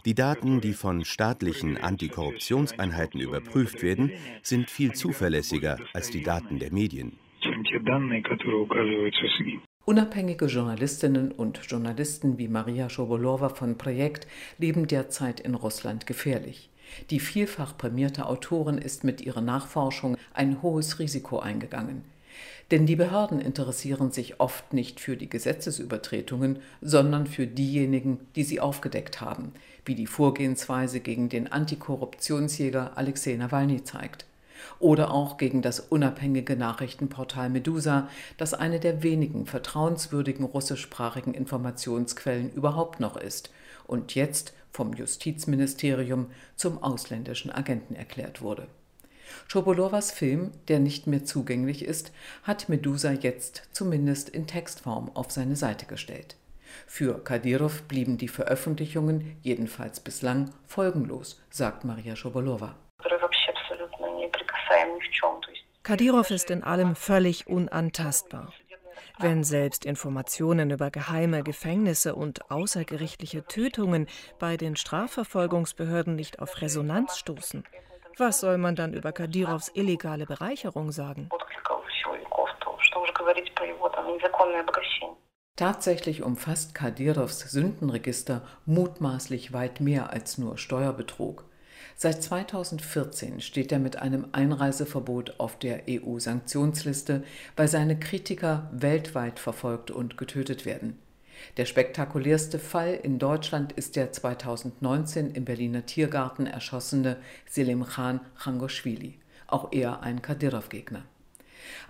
Die 0.05 0.15
Daten, 0.15 0.61
die 0.61 0.73
von 0.73 1.03
staatlichen 1.03 1.77
Antikorruptionseinheiten 1.77 3.19
überprüft 3.19 3.83
werden, 3.83 4.11
sind 4.41 4.69
viel 4.69 4.93
zuverlässiger 4.93 5.77
als 5.93 6.09
die 6.09 6.23
Daten 6.23 6.59
der 6.59 6.71
Medien. 6.71 7.17
Unabhängige 9.85 10.45
Journalistinnen 10.45 11.31
und 11.31 11.59
Journalisten 11.67 12.37
wie 12.37 12.47
Maria 12.47 12.89
Schobolowa 12.89 13.49
von 13.49 13.77
Projekt 13.77 14.27
leben 14.57 14.87
derzeit 14.87 15.39
in 15.39 15.55
Russland 15.55 16.05
gefährlich. 16.05 16.69
Die 17.09 17.19
vielfach 17.19 17.77
prämierte 17.77 18.27
Autorin 18.27 18.77
ist 18.77 19.03
mit 19.03 19.21
ihrer 19.21 19.41
Nachforschung 19.41 20.17
ein 20.33 20.61
hohes 20.61 20.99
Risiko 20.99 21.39
eingegangen. 21.39 22.03
Denn 22.71 22.85
die 22.85 22.95
Behörden 22.95 23.39
interessieren 23.39 24.11
sich 24.11 24.39
oft 24.39 24.73
nicht 24.73 24.99
für 24.99 25.17
die 25.17 25.29
Gesetzesübertretungen, 25.29 26.59
sondern 26.81 27.25
für 27.25 27.47
diejenigen, 27.47 28.19
die 28.35 28.43
sie 28.43 28.59
aufgedeckt 28.59 29.21
haben, 29.21 29.53
wie 29.85 29.95
die 29.95 30.07
Vorgehensweise 30.07 30.99
gegen 30.99 31.29
den 31.29 31.51
Antikorruptionsjäger 31.51 32.97
Alexei 32.97 33.35
Nawalny 33.35 33.83
zeigt. 33.83 34.25
Oder 34.79 35.11
auch 35.11 35.37
gegen 35.37 35.61
das 35.61 35.79
unabhängige 35.79 36.55
Nachrichtenportal 36.55 37.49
Medusa, 37.49 38.09
das 38.37 38.53
eine 38.53 38.79
der 38.79 39.03
wenigen 39.03 39.45
vertrauenswürdigen 39.45 40.45
russischsprachigen 40.45 41.33
Informationsquellen 41.33 42.51
überhaupt 42.51 42.99
noch 42.99 43.17
ist 43.17 43.51
und 43.87 44.15
jetzt 44.15 44.53
vom 44.71 44.93
Justizministerium 44.93 46.27
zum 46.55 46.81
ausländischen 46.83 47.51
Agenten 47.51 47.95
erklärt 47.95 48.41
wurde. 48.41 48.67
Schobolowas 49.47 50.11
Film, 50.11 50.51
der 50.67 50.79
nicht 50.79 51.07
mehr 51.07 51.25
zugänglich 51.25 51.83
ist, 51.83 52.11
hat 52.43 52.69
Medusa 52.69 53.11
jetzt 53.11 53.69
zumindest 53.71 54.29
in 54.29 54.47
Textform 54.47 55.11
auf 55.15 55.31
seine 55.31 55.55
Seite 55.55 55.85
gestellt. 55.85 56.35
Für 56.87 57.23
Kadyrov 57.23 57.83
blieben 57.83 58.17
die 58.17 58.27
Veröffentlichungen, 58.27 59.37
jedenfalls 59.41 59.99
bislang, 59.99 60.51
folgenlos, 60.67 61.41
sagt 61.49 61.83
Maria 61.83 62.15
Schobolowa. 62.15 62.75
Kadyrov 65.83 66.29
ist 66.29 66.51
in 66.51 66.63
allem 66.63 66.95
völlig 66.95 67.47
unantastbar. 67.47 68.53
Wenn 69.17 69.43
selbst 69.43 69.85
Informationen 69.85 70.71
über 70.71 70.91
geheime 70.91 71.43
Gefängnisse 71.43 72.15
und 72.15 72.51
außergerichtliche 72.51 73.43
Tötungen 73.45 74.07
bei 74.37 74.55
den 74.55 74.75
Strafverfolgungsbehörden 74.75 76.15
nicht 76.15 76.39
auf 76.39 76.61
Resonanz 76.61 77.17
stoßen, 77.17 77.63
was 78.19 78.39
soll 78.39 78.57
man 78.57 78.75
dann 78.75 78.93
über 78.93 79.11
Kadyrovs 79.11 79.71
illegale 79.73 80.25
Bereicherung 80.25 80.91
sagen? 80.91 81.29
Tatsächlich 85.55 86.23
umfasst 86.23 86.73
Kadyrovs 86.73 87.39
Sündenregister 87.51 88.41
mutmaßlich 88.65 89.51
weit 89.51 89.81
mehr 89.81 90.11
als 90.11 90.37
nur 90.37 90.57
Steuerbetrug. 90.57 91.43
Seit 91.97 92.23
2014 92.23 93.41
steht 93.41 93.73
er 93.73 93.79
mit 93.79 93.97
einem 93.97 94.29
Einreiseverbot 94.31 95.37
auf 95.37 95.59
der 95.59 95.81
EU-Sanktionsliste, 95.89 97.23
weil 97.57 97.67
seine 97.67 97.99
Kritiker 97.99 98.69
weltweit 98.71 99.37
verfolgt 99.37 99.91
und 99.91 100.17
getötet 100.17 100.65
werden. 100.65 100.97
Der 101.57 101.65
spektakulärste 101.65 102.59
Fall 102.59 102.99
in 103.01 103.19
Deutschland 103.19 103.71
ist 103.73 103.95
der 103.95 104.11
2019 104.11 105.31
im 105.31 105.45
Berliner 105.45 105.85
Tiergarten 105.85 106.47
erschossene 106.47 107.17
Selim 107.47 107.85
Khan 107.85 108.19
Khangoshvili, 108.37 109.15
auch 109.47 109.71
er 109.71 110.01
ein 110.01 110.21
Kadyrov-Gegner. 110.21 111.03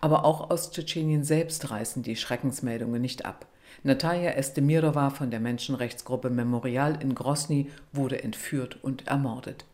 Aber 0.01 0.25
auch 0.25 0.49
aus 0.49 0.71
Tschetschenien 0.71 1.23
selbst 1.23 1.69
reißen 1.69 2.03
die 2.03 2.15
Schreckensmeldungen 2.15 3.01
nicht 3.01 3.25
ab. 3.25 3.45
Natalia 3.83 4.31
Estemirova 4.31 5.09
von 5.09 5.31
der 5.31 5.39
Menschenrechtsgruppe 5.39 6.29
Memorial 6.29 7.01
in 7.01 7.15
Grosny 7.15 7.69
wurde 7.93 8.23
entführt 8.23 8.77
und 8.81 9.07
ermordet 9.07 9.65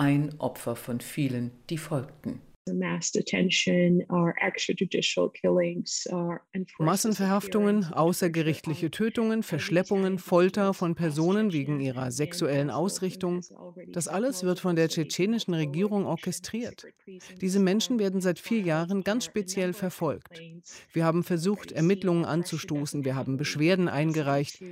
ein 0.00 0.34
Opfer 0.38 0.76
von 0.76 1.00
vielen, 1.02 1.50
die 1.68 1.76
folgten. 1.76 2.40
Massenverhaftungen, 6.78 7.84
außergerichtliche 7.84 8.90
Tötungen, 8.90 9.42
Verschleppungen, 9.42 10.18
Folter 10.18 10.74
von 10.74 10.94
Personen 10.94 11.52
wegen 11.52 11.80
ihrer 11.80 12.10
sexuellen 12.10 12.70
Ausrichtung, 12.70 13.42
das 13.88 14.08
alles 14.08 14.44
wird 14.44 14.60
von 14.60 14.76
der 14.76 14.88
tschetschenischen 14.88 15.54
Regierung 15.54 16.06
orchestriert. 16.06 16.86
Diese 17.40 17.60
Menschen 17.60 17.98
werden 17.98 18.20
seit 18.20 18.38
vier 18.38 18.60
Jahren 18.60 19.02
ganz 19.02 19.24
speziell 19.24 19.72
verfolgt. 19.72 20.40
Wir 20.92 21.04
haben 21.04 21.24
versucht, 21.24 21.72
Ermittlungen 21.72 22.24
anzustoßen, 22.24 23.04
wir 23.04 23.16
haben 23.16 23.36
Beschwerden 23.36 23.88
eingereicht, 23.88 24.62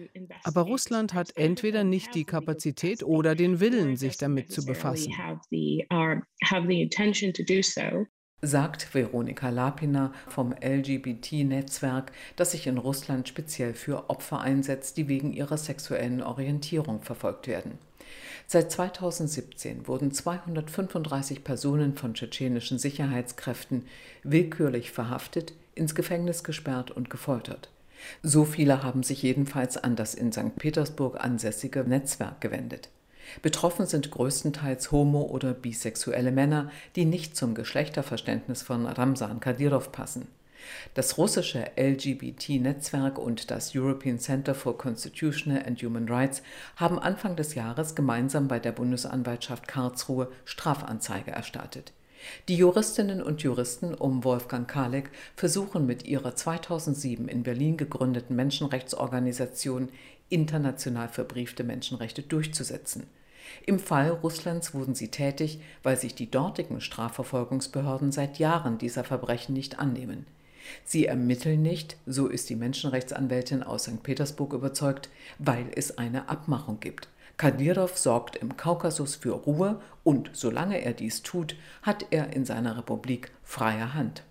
aber 0.44 0.62
Russland 0.62 1.14
hat 1.14 1.36
entweder 1.36 1.84
nicht 1.84 2.14
die 2.14 2.24
Kapazität 2.24 3.02
oder 3.02 3.34
den 3.34 3.60
Willen, 3.60 3.96
sich 3.96 4.16
damit 4.16 4.50
zu 4.52 4.64
befassen 4.64 5.12
sagt 8.40 8.94
Veronika 8.94 9.48
Lapina 9.48 10.12
vom 10.28 10.52
LGBT-Netzwerk, 10.52 12.12
das 12.36 12.52
sich 12.52 12.66
in 12.66 12.78
Russland 12.78 13.28
speziell 13.28 13.74
für 13.74 14.10
Opfer 14.10 14.40
einsetzt, 14.40 14.96
die 14.96 15.08
wegen 15.08 15.32
ihrer 15.32 15.56
sexuellen 15.56 16.22
Orientierung 16.22 17.02
verfolgt 17.02 17.48
werden. 17.48 17.78
Seit 18.46 18.70
2017 18.72 19.88
wurden 19.88 20.12
235 20.12 21.44
Personen 21.44 21.96
von 21.96 22.14
tschetschenischen 22.14 22.78
Sicherheitskräften 22.78 23.84
willkürlich 24.22 24.92
verhaftet, 24.92 25.52
ins 25.74 25.94
Gefängnis 25.94 26.44
gesperrt 26.44 26.90
und 26.90 27.10
gefoltert. 27.10 27.70
So 28.22 28.44
viele 28.44 28.82
haben 28.82 29.02
sich 29.02 29.22
jedenfalls 29.22 29.76
an 29.76 29.96
das 29.96 30.14
in 30.14 30.32
St. 30.32 30.56
Petersburg 30.56 31.22
ansässige 31.22 31.84
Netzwerk 31.84 32.40
gewendet. 32.40 32.88
Betroffen 33.42 33.86
sind 33.86 34.10
größtenteils 34.10 34.92
homo- 34.92 35.26
oder 35.26 35.54
bisexuelle 35.54 36.32
Männer, 36.32 36.70
die 36.96 37.04
nicht 37.04 37.36
zum 37.36 37.54
Geschlechterverständnis 37.54 38.62
von 38.62 38.86
Ramsan 38.86 39.40
Kadyrov 39.40 39.92
passen. 39.92 40.28
Das 40.94 41.18
russische 41.18 41.70
LGBT-Netzwerk 41.76 43.18
und 43.18 43.50
das 43.50 43.74
European 43.74 44.18
Center 44.18 44.54
for 44.54 44.76
Constitutional 44.76 45.64
and 45.64 45.80
Human 45.82 46.08
Rights 46.08 46.42
haben 46.76 46.98
Anfang 46.98 47.36
des 47.36 47.54
Jahres 47.54 47.94
gemeinsam 47.94 48.48
bei 48.48 48.58
der 48.58 48.72
Bundesanwaltschaft 48.72 49.68
Karlsruhe 49.68 50.30
Strafanzeige 50.44 51.30
erstattet. 51.30 51.92
Die 52.48 52.56
Juristinnen 52.56 53.22
und 53.22 53.42
Juristen 53.42 53.94
um 53.94 54.24
Wolfgang 54.24 54.68
Kalek 54.68 55.10
versuchen 55.36 55.86
mit 55.86 56.04
ihrer 56.04 56.34
2007 56.34 57.28
in 57.28 57.44
Berlin 57.44 57.76
gegründeten 57.76 58.34
Menschenrechtsorganisation 58.34 59.88
international 60.28 61.08
verbriefte 61.08 61.64
Menschenrechte 61.64 62.22
durchzusetzen. 62.22 63.06
Im 63.66 63.78
Fall 63.78 64.10
Russlands 64.10 64.74
wurden 64.74 64.94
sie 64.94 65.08
tätig, 65.08 65.60
weil 65.82 65.96
sich 65.96 66.14
die 66.14 66.30
dortigen 66.30 66.80
Strafverfolgungsbehörden 66.80 68.12
seit 68.12 68.38
Jahren 68.38 68.78
dieser 68.78 69.04
Verbrechen 69.04 69.52
nicht 69.52 69.78
annehmen. 69.78 70.26
Sie 70.84 71.06
ermitteln 71.06 71.62
nicht, 71.62 71.96
so 72.06 72.26
ist 72.26 72.50
die 72.50 72.56
Menschenrechtsanwältin 72.56 73.62
aus 73.62 73.84
St. 73.84 74.02
Petersburg 74.02 74.52
überzeugt, 74.52 75.08
weil 75.38 75.66
es 75.74 75.98
eine 75.98 76.28
Abmachung 76.28 76.80
gibt. 76.80 77.08
Kadyrov 77.36 77.96
sorgt 77.96 78.36
im 78.36 78.56
Kaukasus 78.56 79.14
für 79.14 79.32
Ruhe 79.32 79.80
und 80.02 80.30
solange 80.32 80.82
er 80.82 80.92
dies 80.92 81.22
tut, 81.22 81.54
hat 81.82 82.06
er 82.10 82.32
in 82.32 82.44
seiner 82.44 82.76
Republik 82.76 83.30
freie 83.44 83.94
Hand. 83.94 84.24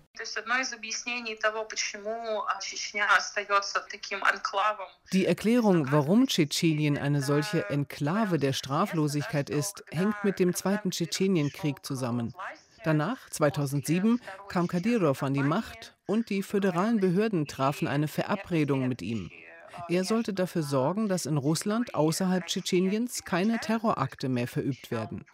Die 5.12 5.26
Erklärung, 5.26 5.92
warum 5.92 6.26
Tschetschenien 6.26 6.98
eine 6.98 7.22
solche 7.22 7.68
Enklave 7.70 8.38
der 8.38 8.52
Straflosigkeit 8.52 9.50
ist, 9.50 9.84
hängt 9.90 10.24
mit 10.24 10.38
dem 10.38 10.54
Zweiten 10.54 10.90
Tschetschenienkrieg 10.90 11.84
zusammen. 11.84 12.34
Danach, 12.84 13.28
2007, 13.30 14.20
kam 14.48 14.66
Kadyrov 14.66 15.22
an 15.22 15.34
die 15.34 15.42
Macht 15.42 15.94
und 16.06 16.30
die 16.30 16.42
föderalen 16.42 17.00
Behörden 17.00 17.46
trafen 17.46 17.88
eine 17.88 18.08
Verabredung 18.08 18.88
mit 18.88 19.02
ihm. 19.02 19.30
Er 19.88 20.04
sollte 20.04 20.34
dafür 20.34 20.62
sorgen, 20.62 21.08
dass 21.08 21.26
in 21.26 21.36
Russland 21.36 21.94
außerhalb 21.94 22.46
Tschetscheniens 22.46 23.24
keine 23.24 23.58
Terrorakte 23.58 24.28
mehr 24.28 24.48
verübt 24.48 24.90
werden. 24.90 25.24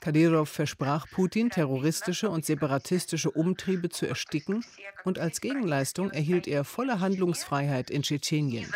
Kadyrov 0.00 0.48
versprach 0.48 1.06
Putin, 1.10 1.50
terroristische 1.50 2.28
und 2.30 2.44
separatistische 2.44 3.30
Umtriebe 3.30 3.88
zu 3.88 4.06
ersticken 4.06 4.64
und 5.04 5.18
als 5.18 5.40
Gegenleistung 5.40 6.10
erhielt 6.10 6.46
er 6.46 6.64
volle 6.64 7.00
Handlungsfreiheit 7.00 7.90
in 7.90 8.02
Tschetschenien. 8.02 8.72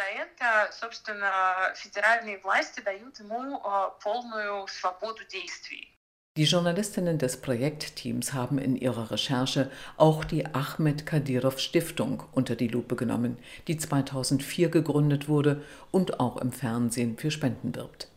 Die 6.37 6.45
Journalistinnen 6.45 7.16
des 7.16 7.40
Projektteams 7.40 8.35
haben 8.35 8.59
in 8.59 8.76
ihrer 8.76 9.11
Recherche 9.11 9.71
auch 9.97 10.23
die 10.23 10.45
Ahmed 10.45 11.07
Kadyrov 11.07 11.59
Stiftung 11.59 12.25
unter 12.33 12.57
die 12.57 12.69
Lupe 12.69 12.95
genommen, 12.95 13.38
die 13.69 13.78
2004 13.78 14.69
gegründet 14.69 15.28
wurde 15.28 15.62
und 15.93 16.21
auch 16.21 16.37
im 16.37 16.52
Fernsehen 16.52 17.16
für 17.16 17.31
Spenden 17.31 17.75
wirbt. 17.75 18.09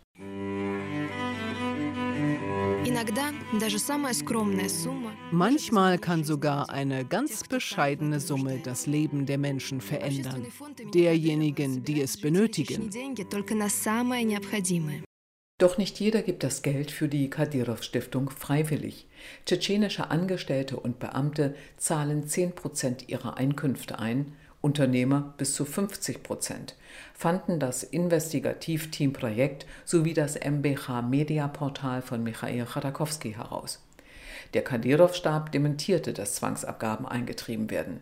Manchmal 5.32 6.00
kann 6.00 6.24
sogar 6.26 6.70
eine 6.70 7.06
ganz 7.06 7.48
bescheidene 7.48 8.20
Summe 8.20 8.60
das 8.62 8.88
Leben 8.88 9.26
der 9.26 9.38
Menschen 9.38 9.80
verändern, 9.80 10.46
derjenigen, 10.94 11.84
die 11.84 12.02
es 12.02 12.20
benötigen. 12.20 12.90
Doch 15.60 15.78
nicht 15.78 16.00
jeder 16.00 16.22
gibt 16.22 16.44
das 16.44 16.62
Geld 16.62 16.92
für 16.92 17.08
die 17.08 17.30
Kadyrov-Stiftung 17.30 18.30
freiwillig. 18.30 19.08
Tschetschenische 19.46 20.10
Angestellte 20.10 20.78
und 20.78 21.00
Beamte 21.00 21.56
zahlen 21.78 22.28
10 22.28 22.54
Prozent 22.54 23.08
ihrer 23.08 23.38
Einkünfte 23.38 24.00
ein, 24.00 24.34
Unternehmer 24.62 25.34
bis 25.38 25.54
zu 25.54 25.64
50 25.64 26.22
Prozent, 26.22 26.76
fanden 27.14 27.60
das 27.60 27.84
Investigativteam-Projekt 27.84 29.66
sowie 29.86 30.14
das 30.14 30.36
MBH-Media-Portal 30.36 32.02
von 32.02 32.24
Michail 32.24 32.66
Chodakowski 32.66 33.34
heraus. 33.34 33.82
Der 34.54 34.64
Kadyrov-Stab 34.64 35.52
dementierte, 35.52 36.14
dass 36.14 36.36
Zwangsabgaben 36.36 37.06
eingetrieben 37.06 37.70
werden. 37.70 38.02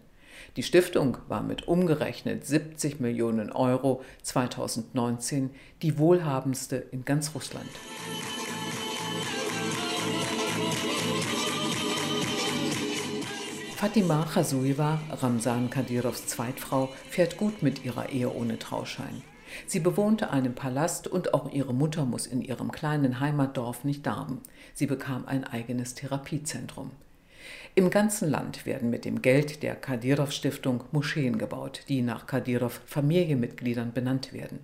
Die 0.56 0.64
Stiftung 0.64 1.18
war 1.28 1.44
mit 1.44 1.68
umgerechnet 1.68 2.46
70 2.46 3.00
Millionen 3.00 3.52
Euro 3.52 4.04
2019 4.24 5.52
die 5.82 5.98
wohlhabendste 5.98 6.78
in 6.78 7.06
ganz 7.06 7.36
Russland. 7.36 7.70
Fatima 13.78 14.26
Khasuiva, 14.26 15.00
Ramsan 15.12 15.70
Kadyrovs 15.70 16.26
Zweitfrau, 16.26 16.90
fährt 17.12 17.38
gut 17.38 17.62
mit 17.62 17.86
ihrer 17.86 18.10
Ehe 18.10 18.34
ohne 18.34 18.58
Trauschein. 18.58 19.22
Sie 19.68 19.80
bewohnte 19.80 20.32
einen 20.32 20.56
Palast 20.56 21.08
und 21.08 21.36
auch 21.36 21.54
ihre 21.54 21.76
Mutter 21.76 22.04
muss 22.04 22.26
in 22.26 22.42
ihrem 22.42 22.72
kleinen 22.72 23.20
Heimatdorf 23.20 23.84
nicht 23.84 24.04
darben. 24.08 24.42
Sie 24.74 24.88
bekam 24.88 25.28
ein 25.28 25.44
eigenes 25.44 25.94
Therapiezentrum. 25.94 26.90
Im 27.76 27.92
ganzen 27.92 28.32
Land 28.32 28.66
werden 28.66 28.90
mit 28.90 29.06
dem 29.06 29.22
Geld 29.22 29.62
der 29.62 29.76
Kadyrov-Stiftung 29.76 30.86
Moscheen 30.92 31.38
gebaut, 31.38 31.82
die 31.88 32.02
nach 32.02 32.26
Kadyrov 32.26 32.82
Familienmitgliedern 32.88 33.94
benannt 33.94 34.34
werden. 34.34 34.58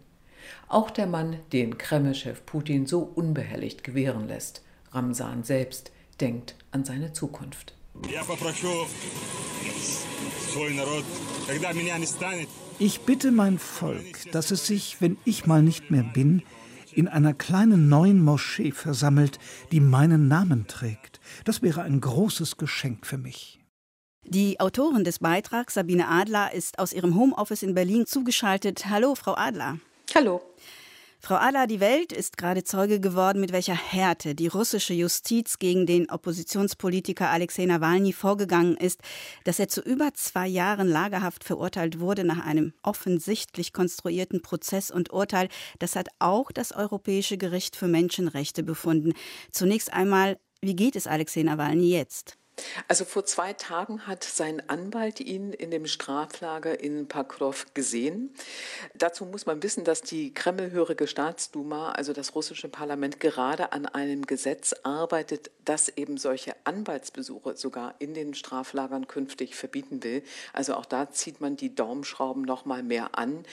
Auch 0.68 0.90
der 0.90 1.06
Mann, 1.06 1.38
den 1.52 1.78
Kreml-Chef 1.78 2.48
Putin 2.48 2.88
so 2.88 3.02
unbehelligt 3.02 3.84
gewähren 3.84 4.28
lässt, 4.28 4.64
Ramsan 4.92 5.44
selbst, 5.44 5.92
denkt 6.20 6.56
an 6.72 6.84
seine 6.84 7.14
Zukunft. 7.14 7.76
Ich 12.80 13.00
bitte 13.02 13.32
mein 13.32 13.60
Volk, 13.60 14.32
dass 14.32 14.52
es 14.52 14.68
sich, 14.68 14.98
wenn 15.00 15.18
ich 15.26 15.46
mal 15.46 15.62
nicht 15.62 15.92
mehr 15.92 16.04
bin, 16.04 16.44
in 16.92 17.08
einer 17.08 17.34
kleinen 17.34 17.90
neuen 17.90 18.24
Moschee 18.24 18.72
versammelt, 18.72 19.40
die 19.72 19.80
meinen 19.80 20.28
Namen 20.28 20.68
trägt. 20.68 21.20
Das 21.46 21.62
wäre 21.62 21.84
ein 21.84 22.02
großes 22.02 22.58
Geschenk 22.58 23.06
für 23.06 23.18
mich. 23.18 23.60
Die 24.26 24.60
Autorin 24.60 25.04
des 25.04 25.20
Beitrags, 25.20 25.74
Sabine 25.74 26.08
Adler, 26.08 26.54
ist 26.54 26.80
aus 26.80 26.94
ihrem 26.94 27.16
Homeoffice 27.16 27.64
in 27.64 27.74
Berlin 27.74 28.06
zugeschaltet. 28.06 28.86
Hallo, 28.90 29.16
Frau 29.16 29.36
Adler. 29.36 29.80
Hallo. 30.16 30.42
Frau 31.26 31.36
Adler, 31.36 31.68
die 31.68 31.80
Welt 31.80 32.12
ist 32.12 32.36
gerade 32.36 32.66
Zeuge 32.66 33.00
geworden, 33.00 33.40
mit 33.40 33.54
welcher 33.54 33.76
Härte 33.76 34.36
die 34.36 34.48
russische 34.48 34.94
Justiz 34.94 35.58
gegen 35.58 35.86
den 35.86 36.10
Oppositionspolitiker 36.10 37.30
Alexei 37.30 37.64
Nawalny 37.64 38.12
vorgegangen 38.12 38.76
ist, 38.76 39.00
dass 39.46 39.58
er 39.58 39.70
zu 39.70 39.80
über 39.80 40.14
zwei 40.16 40.48
Jahren 40.48 40.90
Lagerhaft 40.90 41.46
verurteilt 41.46 42.02
wurde 42.02 42.26
nach 42.26 42.46
einem 42.46 42.74
offensichtlich 42.84 43.72
konstruierten 43.72 44.42
Prozess 44.42 44.92
und 44.92 45.14
Urteil. 45.14 45.48
Das 45.80 45.96
hat 45.96 46.10
auch 46.20 46.52
das 46.52 46.74
Europäische 46.74 47.38
Gericht 47.38 47.78
für 47.78 47.88
Menschenrechte 47.88 48.62
befunden. 48.62 49.14
Zunächst 49.50 49.94
einmal, 49.94 50.38
wie 50.60 50.76
geht 50.76 50.98
es 50.98 51.08
Alexei 51.08 51.44
Nawalny 51.44 51.90
jetzt? 51.90 52.38
Also 52.88 53.06
vor 53.06 53.26
zwei 53.26 53.54
Tagen 53.54 54.08
hat 54.08 54.24
sein 54.24 54.62
Anwalt 54.70 55.20
ihn 55.20 55.54
in 55.54 55.72
dem 55.72 55.88
Straflager 55.88 56.80
in 56.80 57.08
Pakrow 57.08 57.66
gesehen. 57.74 58.34
Dazu 58.94 59.26
muss 59.26 59.46
man 59.46 59.64
wissen, 59.64 59.84
dass 59.84 60.02
die 60.02 60.34
kremlhörige 60.34 61.08
Staatsduma, 61.08 61.94
also 61.94 62.14
das 62.14 62.36
russische 62.36 62.70
Parlament, 62.70 63.20
gerade 63.20 63.72
an 63.72 63.86
einem 63.86 64.26
Gesetz 64.26 64.74
arbeitet, 64.84 65.50
das 65.66 65.90
eben 65.90 66.18
solche 66.18 66.56
Anwaltsbesuche 66.64 67.56
sogar 67.58 67.96
in 68.00 68.14
den 68.14 68.34
Straflagern 68.34 69.08
künftig 69.08 69.56
verbieten 69.56 70.04
will. 70.04 70.24
Also 70.52 70.76
auch 70.76 70.86
da 70.86 71.10
zieht 71.10 71.42
man 71.42 71.56
die 71.56 71.74
Daumenschrauben 71.74 72.44
noch 72.44 72.66
mal 72.66 72.84
mehr 72.84 73.18
an. 73.18 73.46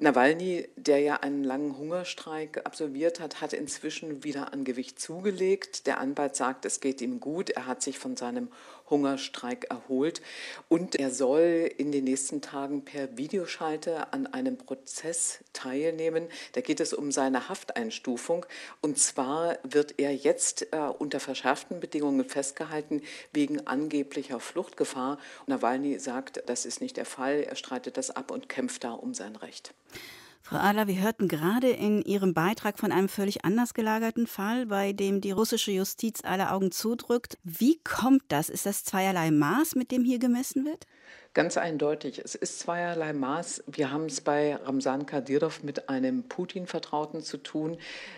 Nawalny, 0.00 0.68
der 0.76 1.00
ja 1.00 1.16
einen 1.16 1.44
langen 1.44 1.76
Hungerstreik 1.76 2.64
absolviert 2.64 3.20
hat, 3.20 3.40
hat 3.40 3.52
inzwischen 3.52 4.24
wieder 4.24 4.52
an 4.52 4.64
Gewicht 4.64 5.00
zugelegt. 5.00 5.86
Der 5.86 5.98
Anwalt 6.00 6.36
sagt, 6.36 6.64
es 6.64 6.80
geht 6.80 7.00
ihm 7.00 7.20
gut. 7.20 7.50
Er 7.50 7.66
hat 7.66 7.82
sich 7.82 7.98
von 7.98 8.16
seiner 8.16 8.37
einem 8.38 8.48
Hungerstreik 8.90 9.66
erholt. 9.70 10.22
Und 10.68 10.96
er 10.96 11.10
soll 11.10 11.70
in 11.76 11.92
den 11.92 12.04
nächsten 12.04 12.40
Tagen 12.40 12.84
per 12.84 13.16
Videoschalte 13.16 14.12
an 14.12 14.26
einem 14.26 14.56
Prozess 14.56 15.44
teilnehmen. 15.52 16.28
Da 16.52 16.60
geht 16.60 16.80
es 16.80 16.92
um 16.92 17.12
seine 17.12 17.48
Hafteinstufung. 17.48 18.46
Und 18.80 18.98
zwar 18.98 19.58
wird 19.62 19.98
er 19.98 20.14
jetzt 20.14 20.72
äh, 20.72 20.78
unter 20.98 21.20
verschärften 21.20 21.80
Bedingungen 21.80 22.24
festgehalten 22.24 23.02
wegen 23.32 23.66
angeblicher 23.66 24.40
Fluchtgefahr. 24.40 25.18
Nawalny 25.46 25.98
sagt, 25.98 26.42
das 26.46 26.64
ist 26.64 26.80
nicht 26.80 26.96
der 26.96 27.06
Fall. 27.06 27.42
Er 27.42 27.56
streitet 27.56 27.96
das 27.96 28.10
ab 28.10 28.30
und 28.30 28.48
kämpft 28.48 28.84
da 28.84 28.92
um 28.92 29.14
sein 29.14 29.36
Recht. 29.36 29.74
Frau 30.42 30.56
Adler, 30.56 30.86
wir 30.86 31.00
hörten 31.00 31.28
gerade 31.28 31.68
in 31.70 32.02
Ihrem 32.02 32.32
Beitrag 32.32 32.78
von 32.78 32.90
einem 32.90 33.08
völlig 33.08 33.44
anders 33.44 33.74
gelagerten 33.74 34.26
Fall, 34.26 34.66
bei 34.66 34.92
dem 34.92 35.20
die 35.20 35.30
russische 35.30 35.72
Justiz 35.72 36.20
alle 36.24 36.50
Augen 36.52 36.72
zudrückt. 36.72 37.38
Wie 37.44 37.78
kommt 37.84 38.22
das? 38.28 38.48
Ist 38.48 38.64
das 38.64 38.84
zweierlei 38.84 39.30
Maß, 39.30 39.74
mit 39.74 39.90
dem 39.90 40.04
hier 40.04 40.18
gemessen 40.18 40.64
wird? 40.64 40.86
Ganz 41.34 41.56
eindeutig. 41.56 42.20
Es 42.24 42.34
ist 42.34 42.58
zweierlei 42.58 43.12
Maß. 43.12 43.62
Wir 43.68 43.92
haben 43.92 44.06
es 44.06 44.20
bei 44.20 44.56
Ramsan 44.56 45.06
Kadyrov 45.06 45.62
mit 45.62 45.88
einem 45.88 46.24
Putin-Vertrauten 46.24 47.20
zu 47.20 47.36
tun. 47.36 47.76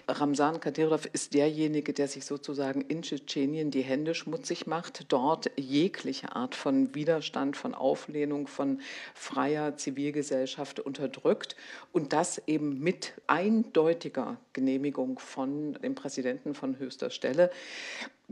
Ramsan 0.09 0.61
Kadyrov 0.61 1.07
ist 1.13 1.35
derjenige, 1.35 1.93
der 1.93 2.09
sich 2.09 2.25
sozusagen 2.25 2.81
in 2.81 3.03
Tschetschenien 3.03 3.71
die 3.71 3.83
Hände 3.83 4.15
schmutzig 4.15 4.67
macht, 4.67 5.13
dort 5.13 5.51
jegliche 5.57 6.35
Art 6.35 6.55
von 6.55 6.95
Widerstand, 6.95 7.59
von 7.59 7.75
Auflehnung, 7.75 8.47
von 8.47 8.81
freier 9.15 9.77
Zivilgesellschaft 9.77 10.81
unterdrückt 10.81 11.57
und 11.93 12.15
das 12.15 12.41
eben 12.47 12.81
mit 12.81 13.13
eindeutiger 13.27 14.39
Genehmigung 14.55 15.19
von 15.19 15.75
dem 15.75 15.95
Präsidenten 15.95 16.55
von 16.55 16.79
höchster 16.79 17.11
Stelle. 17.11 17.51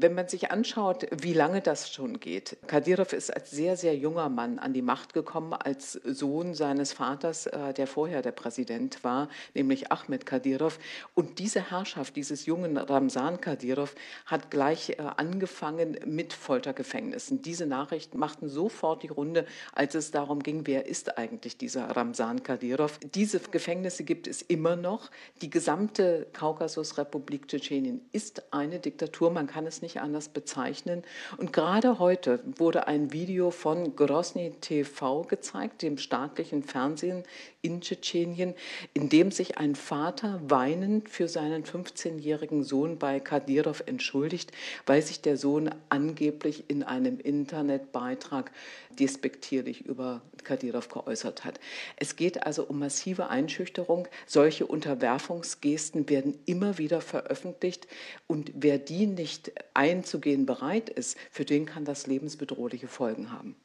Wenn 0.00 0.14
man 0.14 0.28
sich 0.28 0.52
anschaut, 0.52 1.08
wie 1.10 1.32
lange 1.32 1.60
das 1.60 1.90
schon 1.90 2.20
geht, 2.20 2.56
Kadyrov 2.68 3.12
ist 3.12 3.34
als 3.34 3.50
sehr, 3.50 3.76
sehr 3.76 3.96
junger 3.96 4.28
Mann 4.28 4.60
an 4.60 4.72
die 4.72 4.80
Macht 4.80 5.12
gekommen 5.12 5.54
als 5.54 5.94
Sohn 6.04 6.54
seines 6.54 6.92
Vaters, 6.92 7.46
äh, 7.46 7.74
der 7.74 7.88
vorher 7.88 8.22
der 8.22 8.30
Präsident 8.30 9.02
war, 9.02 9.28
nämlich 9.54 9.90
Ahmed 9.90 10.24
Kadyrov. 10.24 10.78
Und 11.14 11.40
diese 11.40 11.72
Herrschaft 11.72 12.14
dieses 12.14 12.46
jungen 12.46 12.76
Ramsan 12.76 13.40
Kadyrov 13.40 13.96
hat 14.24 14.52
gleich 14.52 14.90
äh, 14.90 15.02
angefangen 15.16 15.98
mit 16.06 16.32
Foltergefängnissen. 16.32 17.42
Diese 17.42 17.66
Nachrichten 17.66 18.20
machten 18.20 18.48
sofort 18.48 19.02
die 19.02 19.08
Runde, 19.08 19.46
als 19.72 19.96
es 19.96 20.12
darum 20.12 20.44
ging, 20.44 20.64
wer 20.68 20.86
ist 20.86 21.18
eigentlich 21.18 21.56
dieser 21.56 21.90
Ramsan 21.96 22.44
Kadyrov. 22.44 23.00
Diese 23.16 23.40
Gefängnisse 23.40 24.04
gibt 24.04 24.28
es 24.28 24.42
immer 24.42 24.76
noch. 24.76 25.10
Die 25.42 25.50
gesamte 25.50 26.28
Kaukasusrepublik 26.34 27.48
Tschetschenien 27.48 28.00
ist 28.12 28.52
eine 28.52 28.78
Diktatur, 28.78 29.32
man 29.32 29.48
kann 29.48 29.66
es 29.66 29.82
nicht 29.82 29.87
anders 29.96 30.28
bezeichnen. 30.28 31.02
Und 31.38 31.52
gerade 31.52 31.98
heute 31.98 32.40
wurde 32.56 32.86
ein 32.86 33.12
Video 33.12 33.50
von 33.50 33.96
Grosny 33.96 34.52
TV 34.60 35.22
gezeigt, 35.22 35.82
dem 35.82 35.96
staatlichen 35.96 36.62
Fernsehen 36.62 37.24
in 37.62 37.80
Tschetschenien, 37.80 38.54
in 38.94 39.08
dem 39.08 39.30
sich 39.30 39.58
ein 39.58 39.74
Vater 39.74 40.40
weinend 40.46 41.08
für 41.08 41.26
seinen 41.26 41.64
15-jährigen 41.64 42.62
Sohn 42.62 42.98
bei 42.98 43.18
Kadyrov 43.18 43.82
entschuldigt, 43.86 44.52
weil 44.86 45.02
sich 45.02 45.20
der 45.22 45.36
Sohn 45.36 45.70
angeblich 45.88 46.64
in 46.68 46.82
einem 46.82 47.18
Internetbeitrag 47.18 48.52
despektierlich 48.98 49.84
über 49.86 50.22
Kadyrov 50.44 50.88
geäußert 50.88 51.44
hat. 51.44 51.60
Es 51.96 52.16
geht 52.16 52.46
also 52.46 52.64
um 52.64 52.78
massive 52.78 53.28
Einschüchterung. 53.28 54.08
Solche 54.26 54.66
Unterwerfungsgesten 54.66 56.08
werden 56.08 56.38
immer 56.46 56.78
wieder 56.78 57.00
veröffentlicht 57.00 57.86
und 58.26 58.52
wer 58.54 58.78
die 58.78 59.06
nicht 59.06 59.52
einzugehen 59.78 60.44
bereit 60.44 60.90
ist, 60.90 61.16
für 61.30 61.44
den 61.44 61.64
kann 61.64 61.84
das 61.84 62.06
lebensbedrohliche 62.06 62.88
Folgen 62.88 63.32
haben. 63.32 63.56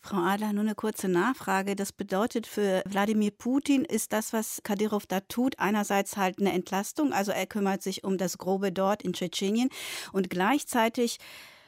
Frau 0.00 0.16
Adler, 0.16 0.52
nur 0.52 0.64
eine 0.64 0.74
kurze 0.74 1.08
Nachfrage. 1.08 1.76
Das 1.76 1.92
bedeutet 1.92 2.48
für 2.48 2.82
Wladimir 2.86 3.30
Putin, 3.30 3.84
ist 3.84 4.12
das, 4.12 4.32
was 4.32 4.60
Kadyrov 4.64 5.06
da 5.06 5.20
tut, 5.20 5.60
einerseits 5.60 6.16
halt 6.16 6.40
eine 6.40 6.52
Entlastung, 6.52 7.12
also 7.12 7.30
er 7.30 7.46
kümmert 7.46 7.82
sich 7.82 8.02
um 8.02 8.18
das 8.18 8.38
Grobe 8.38 8.72
dort 8.72 9.02
in 9.02 9.12
Tschetschenien 9.12 9.68
und 10.12 10.28
gleichzeitig 10.28 11.18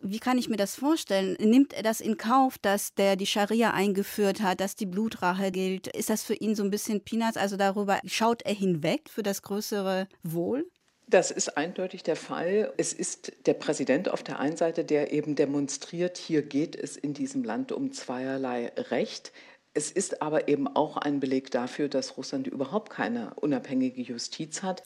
wie 0.07 0.19
kann 0.19 0.37
ich 0.37 0.51
mir 0.51 0.59
das 0.59 0.77
vorstellen? 0.77 1.35
Nimmt 1.41 1.73
er 1.73 1.83
das 1.83 2.03
in 2.03 2.19
Kauf, 2.19 2.59
dass 2.59 2.93
der 2.93 3.17
die 3.17 3.27
Scharia 3.27 3.73
eingeführt 3.73 4.43
hat, 4.43 4.61
dass 4.61 4.77
die 4.77 4.85
Blutrache 4.85 5.51
gilt? 5.51 5.87
Ist 5.87 6.11
das 6.11 6.23
für 6.23 6.35
ihn 6.35 6.55
so 6.55 6.63
ein 6.63 6.71
bisschen 6.71 7.03
Peanuts? 7.03 7.39
Also 7.39 7.57
darüber 7.57 8.01
schaut 8.05 8.43
er 8.43 8.53
hinweg 8.53 9.09
für 9.09 9.23
das 9.23 9.41
größere 9.41 10.07
Wohl? 10.23 10.71
Das 11.07 11.31
ist 11.31 11.57
eindeutig 11.57 12.03
der 12.03 12.17
Fall. 12.17 12.73
Es 12.79 12.93
ist 12.93 13.33
der 13.47 13.55
Präsident 13.55 14.09
auf 14.09 14.23
der 14.23 14.38
einen 14.38 14.57
Seite, 14.57 14.85
der 14.85 15.12
eben 15.12 15.35
demonstriert, 15.35 16.17
hier 16.17 16.43
geht 16.43 16.77
es 16.77 16.97
in 16.97 17.12
diesem 17.12 17.45
Land 17.45 17.73
um 17.73 17.93
zweierlei 17.93 18.73
Recht. 18.77 19.33
Es 19.75 19.90
ist 19.90 20.23
aber 20.23 20.49
eben 20.49 20.69
auch 20.69 20.97
ein 20.97 21.21
Beleg 21.21 21.51
dafür, 21.51 21.88
dass 21.88 22.17
Russland 22.17 22.47
überhaupt 22.47 22.90
keine 22.90 23.35
unabhängige 23.35 24.01
Justiz 24.03 24.62
hat. 24.62 24.83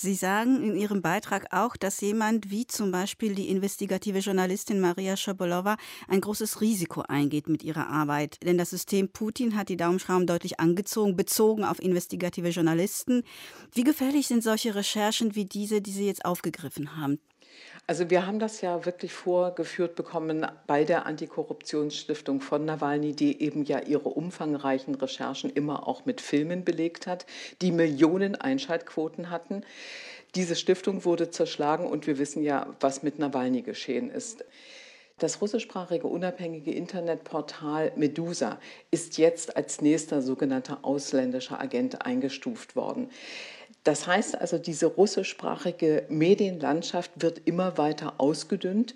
Sie 0.00 0.14
sagen 0.14 0.62
in 0.62 0.76
Ihrem 0.76 1.02
Beitrag 1.02 1.52
auch, 1.52 1.76
dass 1.76 2.00
jemand 2.00 2.52
wie 2.52 2.68
zum 2.68 2.92
Beispiel 2.92 3.34
die 3.34 3.48
investigative 3.48 4.20
Journalistin 4.20 4.78
Maria 4.78 5.16
Schobolowa 5.16 5.76
ein 6.06 6.20
großes 6.20 6.60
Risiko 6.60 7.00
eingeht 7.00 7.48
mit 7.48 7.64
ihrer 7.64 7.88
Arbeit. 7.88 8.38
Denn 8.44 8.58
das 8.58 8.70
System 8.70 9.08
Putin 9.08 9.56
hat 9.56 9.70
die 9.70 9.76
Daumenschrauben 9.76 10.28
deutlich 10.28 10.60
angezogen, 10.60 11.16
bezogen 11.16 11.64
auf 11.64 11.82
investigative 11.82 12.50
Journalisten. 12.50 13.24
Wie 13.72 13.82
gefährlich 13.82 14.28
sind 14.28 14.44
solche 14.44 14.76
Recherchen 14.76 15.34
wie 15.34 15.46
diese, 15.46 15.82
die 15.82 15.90
Sie 15.90 16.06
jetzt 16.06 16.24
aufgegriffen 16.24 16.96
haben? 16.96 17.18
Also 17.88 18.10
wir 18.10 18.26
haben 18.26 18.38
das 18.38 18.60
ja 18.60 18.84
wirklich 18.84 19.14
vorgeführt 19.14 19.94
bekommen 19.94 20.46
bei 20.66 20.84
der 20.84 21.06
Antikorruptionsstiftung 21.06 22.42
von 22.42 22.66
Nawalny, 22.66 23.14
die 23.14 23.40
eben 23.40 23.64
ja 23.64 23.80
ihre 23.80 24.10
umfangreichen 24.10 24.94
Recherchen 24.94 25.48
immer 25.48 25.88
auch 25.88 26.04
mit 26.04 26.20
Filmen 26.20 26.64
belegt 26.64 27.06
hat, 27.06 27.24
die 27.62 27.72
Millionen 27.72 28.34
Einschaltquoten 28.36 29.30
hatten. 29.30 29.62
Diese 30.34 30.54
Stiftung 30.54 31.06
wurde 31.06 31.30
zerschlagen 31.30 31.86
und 31.86 32.06
wir 32.06 32.18
wissen 32.18 32.42
ja, 32.42 32.66
was 32.78 33.02
mit 33.02 33.18
Nawalny 33.18 33.62
geschehen 33.62 34.10
ist. 34.10 34.44
Das 35.18 35.40
russischsprachige 35.40 36.08
unabhängige 36.08 36.72
Internetportal 36.72 37.92
Medusa 37.96 38.60
ist 38.90 39.16
jetzt 39.16 39.56
als 39.56 39.80
nächster 39.80 40.20
sogenannter 40.20 40.80
ausländischer 40.82 41.58
Agent 41.58 42.04
eingestuft 42.04 42.76
worden. 42.76 43.08
Das 43.88 44.06
heißt 44.06 44.38
also, 44.38 44.58
diese 44.58 44.84
russischsprachige 44.84 46.04
Medienlandschaft 46.10 47.10
wird 47.16 47.40
immer 47.46 47.78
weiter 47.78 48.12
ausgedünnt. 48.18 48.94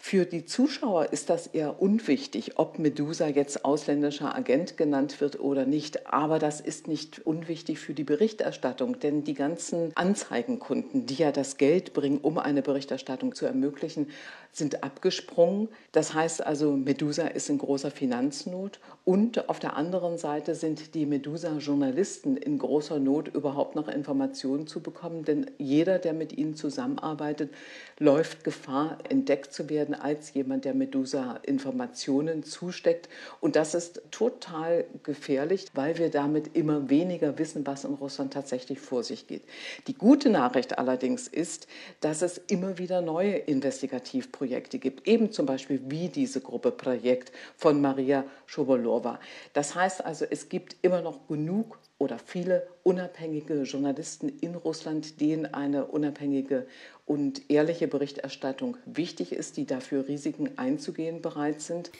Für 0.00 0.24
die 0.24 0.44
Zuschauer 0.44 1.12
ist 1.12 1.28
das 1.28 1.48
eher 1.48 1.82
unwichtig, 1.82 2.52
ob 2.56 2.78
Medusa 2.78 3.26
jetzt 3.26 3.64
ausländischer 3.64 4.34
Agent 4.34 4.76
genannt 4.76 5.20
wird 5.20 5.40
oder 5.40 5.66
nicht. 5.66 6.06
Aber 6.06 6.38
das 6.38 6.60
ist 6.60 6.86
nicht 6.86 7.26
unwichtig 7.26 7.78
für 7.80 7.94
die 7.94 8.04
Berichterstattung, 8.04 9.00
denn 9.00 9.24
die 9.24 9.34
ganzen 9.34 9.92
Anzeigenkunden, 9.96 11.06
die 11.06 11.16
ja 11.16 11.32
das 11.32 11.58
Geld 11.58 11.92
bringen, 11.92 12.18
um 12.18 12.38
eine 12.38 12.62
Berichterstattung 12.62 13.34
zu 13.34 13.44
ermöglichen, 13.44 14.06
sind 14.52 14.82
abgesprungen. 14.82 15.68
Das 15.92 16.14
heißt 16.14 16.46
also, 16.46 16.72
Medusa 16.72 17.26
ist 17.26 17.50
in 17.50 17.58
großer 17.58 17.90
Finanznot 17.90 18.80
und 19.04 19.48
auf 19.48 19.58
der 19.58 19.76
anderen 19.76 20.18
Seite 20.18 20.54
sind 20.54 20.94
die 20.94 21.06
Medusa-Journalisten 21.06 22.36
in 22.36 22.58
großer 22.58 22.98
Not, 22.98 23.28
überhaupt 23.28 23.74
noch 23.74 23.88
Informationen 23.88 24.66
zu 24.66 24.80
bekommen, 24.80 25.24
denn 25.24 25.50
jeder, 25.58 25.98
der 25.98 26.12
mit 26.12 26.32
ihnen 26.32 26.54
zusammenarbeitet, 26.54 27.52
läuft 27.98 28.44
Gefahr, 28.44 28.98
entdeckt 29.08 29.52
zu 29.52 29.68
werden 29.68 29.87
als 29.94 30.34
jemand, 30.34 30.64
der 30.64 30.74
Medusa 30.74 31.38
Informationen 31.42 32.42
zusteckt. 32.42 33.08
Und 33.40 33.56
das 33.56 33.74
ist 33.74 34.02
total 34.10 34.84
gefährlich, 35.02 35.66
weil 35.74 35.98
wir 35.98 36.10
damit 36.10 36.56
immer 36.56 36.90
weniger 36.90 37.38
wissen, 37.38 37.66
was 37.66 37.84
in 37.84 37.94
Russland 37.94 38.32
tatsächlich 38.32 38.78
vor 38.78 39.02
sich 39.02 39.26
geht. 39.26 39.42
Die 39.86 39.94
gute 39.94 40.30
Nachricht 40.30 40.78
allerdings 40.78 41.28
ist, 41.28 41.66
dass 42.00 42.22
es 42.22 42.38
immer 42.38 42.78
wieder 42.78 43.00
neue 43.00 43.36
Investigativprojekte 43.36 44.78
gibt, 44.78 45.06
eben 45.06 45.32
zum 45.32 45.46
Beispiel 45.46 45.80
wie 45.88 46.08
diese 46.08 46.40
Gruppe 46.40 46.70
Projekt 46.70 47.32
von 47.56 47.80
Maria 47.80 48.24
Schobolova. 48.46 49.20
Das 49.52 49.74
heißt 49.74 50.04
also, 50.04 50.24
es 50.28 50.48
gibt 50.48 50.76
immer 50.82 51.02
noch 51.02 51.26
genug 51.28 51.78
oder 51.98 52.18
viele 52.18 52.66
unabhängige 52.84 53.62
Journalisten 53.62 54.28
in 54.40 54.54
Russland, 54.54 55.20
denen 55.20 55.52
eine 55.52 55.86
unabhängige 55.86 56.66
und 57.08 57.50
ehrliche 57.50 57.88
Berichterstattung 57.88 58.76
wichtig 58.84 59.32
ist, 59.32 59.56
die 59.56 59.66
dafür 59.66 60.06
Risiken 60.08 60.58
einzugehen 60.58 61.22
bereit 61.22 61.60
sind. 61.60 61.90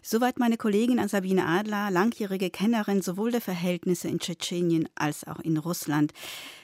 Soweit 0.00 0.38
meine 0.38 0.56
Kollegin 0.56 1.06
Sabine 1.08 1.46
Adler, 1.46 1.90
langjährige 1.90 2.50
Kennerin 2.50 3.02
sowohl 3.02 3.30
der 3.30 3.40
Verhältnisse 3.40 4.08
in 4.08 4.20
Tschetschenien 4.20 4.88
als 4.94 5.26
auch 5.26 5.40
in 5.40 5.58
Russland. 5.58 6.12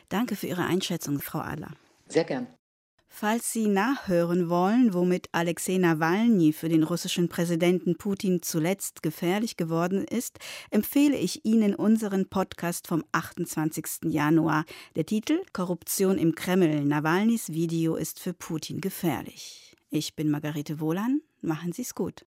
Danke 0.09 0.37
für 0.37 0.47
Ihre 0.47 0.65
Einschätzung, 0.65 1.21
Frau 1.21 1.41
Adler. 1.41 1.73
Sehr 2.09 2.25
gern. 2.25 2.47
Falls 3.17 3.53
Sie 3.53 3.69
nachhören 3.69 4.49
wollen, 4.49 4.93
womit 4.93 5.29
Alexei 5.31 5.79
Nawalny 5.79 6.53
für 6.53 6.69
den 6.69 6.83
russischen 6.83 7.29
Präsidenten 7.29 7.95
Putin 7.95 8.43
zuletzt 8.43 9.05
gefährlich 9.05 9.57
geworden 9.57 10.05
ist, 10.05 10.41
empfehle 10.71 11.17
ich 11.17 11.45
Ihnen 11.45 11.77
unseren 11.77 12.29
Podcast 12.29 12.89
vom 12.89 13.05
28. 13.13 14.11
Januar. 14.13 14.65
Der 14.97 15.07
Titel 15.07 15.41
Korruption 15.53 16.19
im 16.19 16.35
Kreml. 16.35 16.85
Nawalnys 16.85 17.53
Video 17.53 17.95
ist 17.95 18.19
für 18.19 18.35
Putin 18.35 18.81
gefährlich. 18.81 19.77
Ich 19.91 20.17
bin 20.17 20.29
Margarete 20.29 20.81
Wohlan. 20.81 21.21
Machen 21.41 21.73
Sie 21.73 21.83
es 21.83 21.95
gut. 21.95 22.27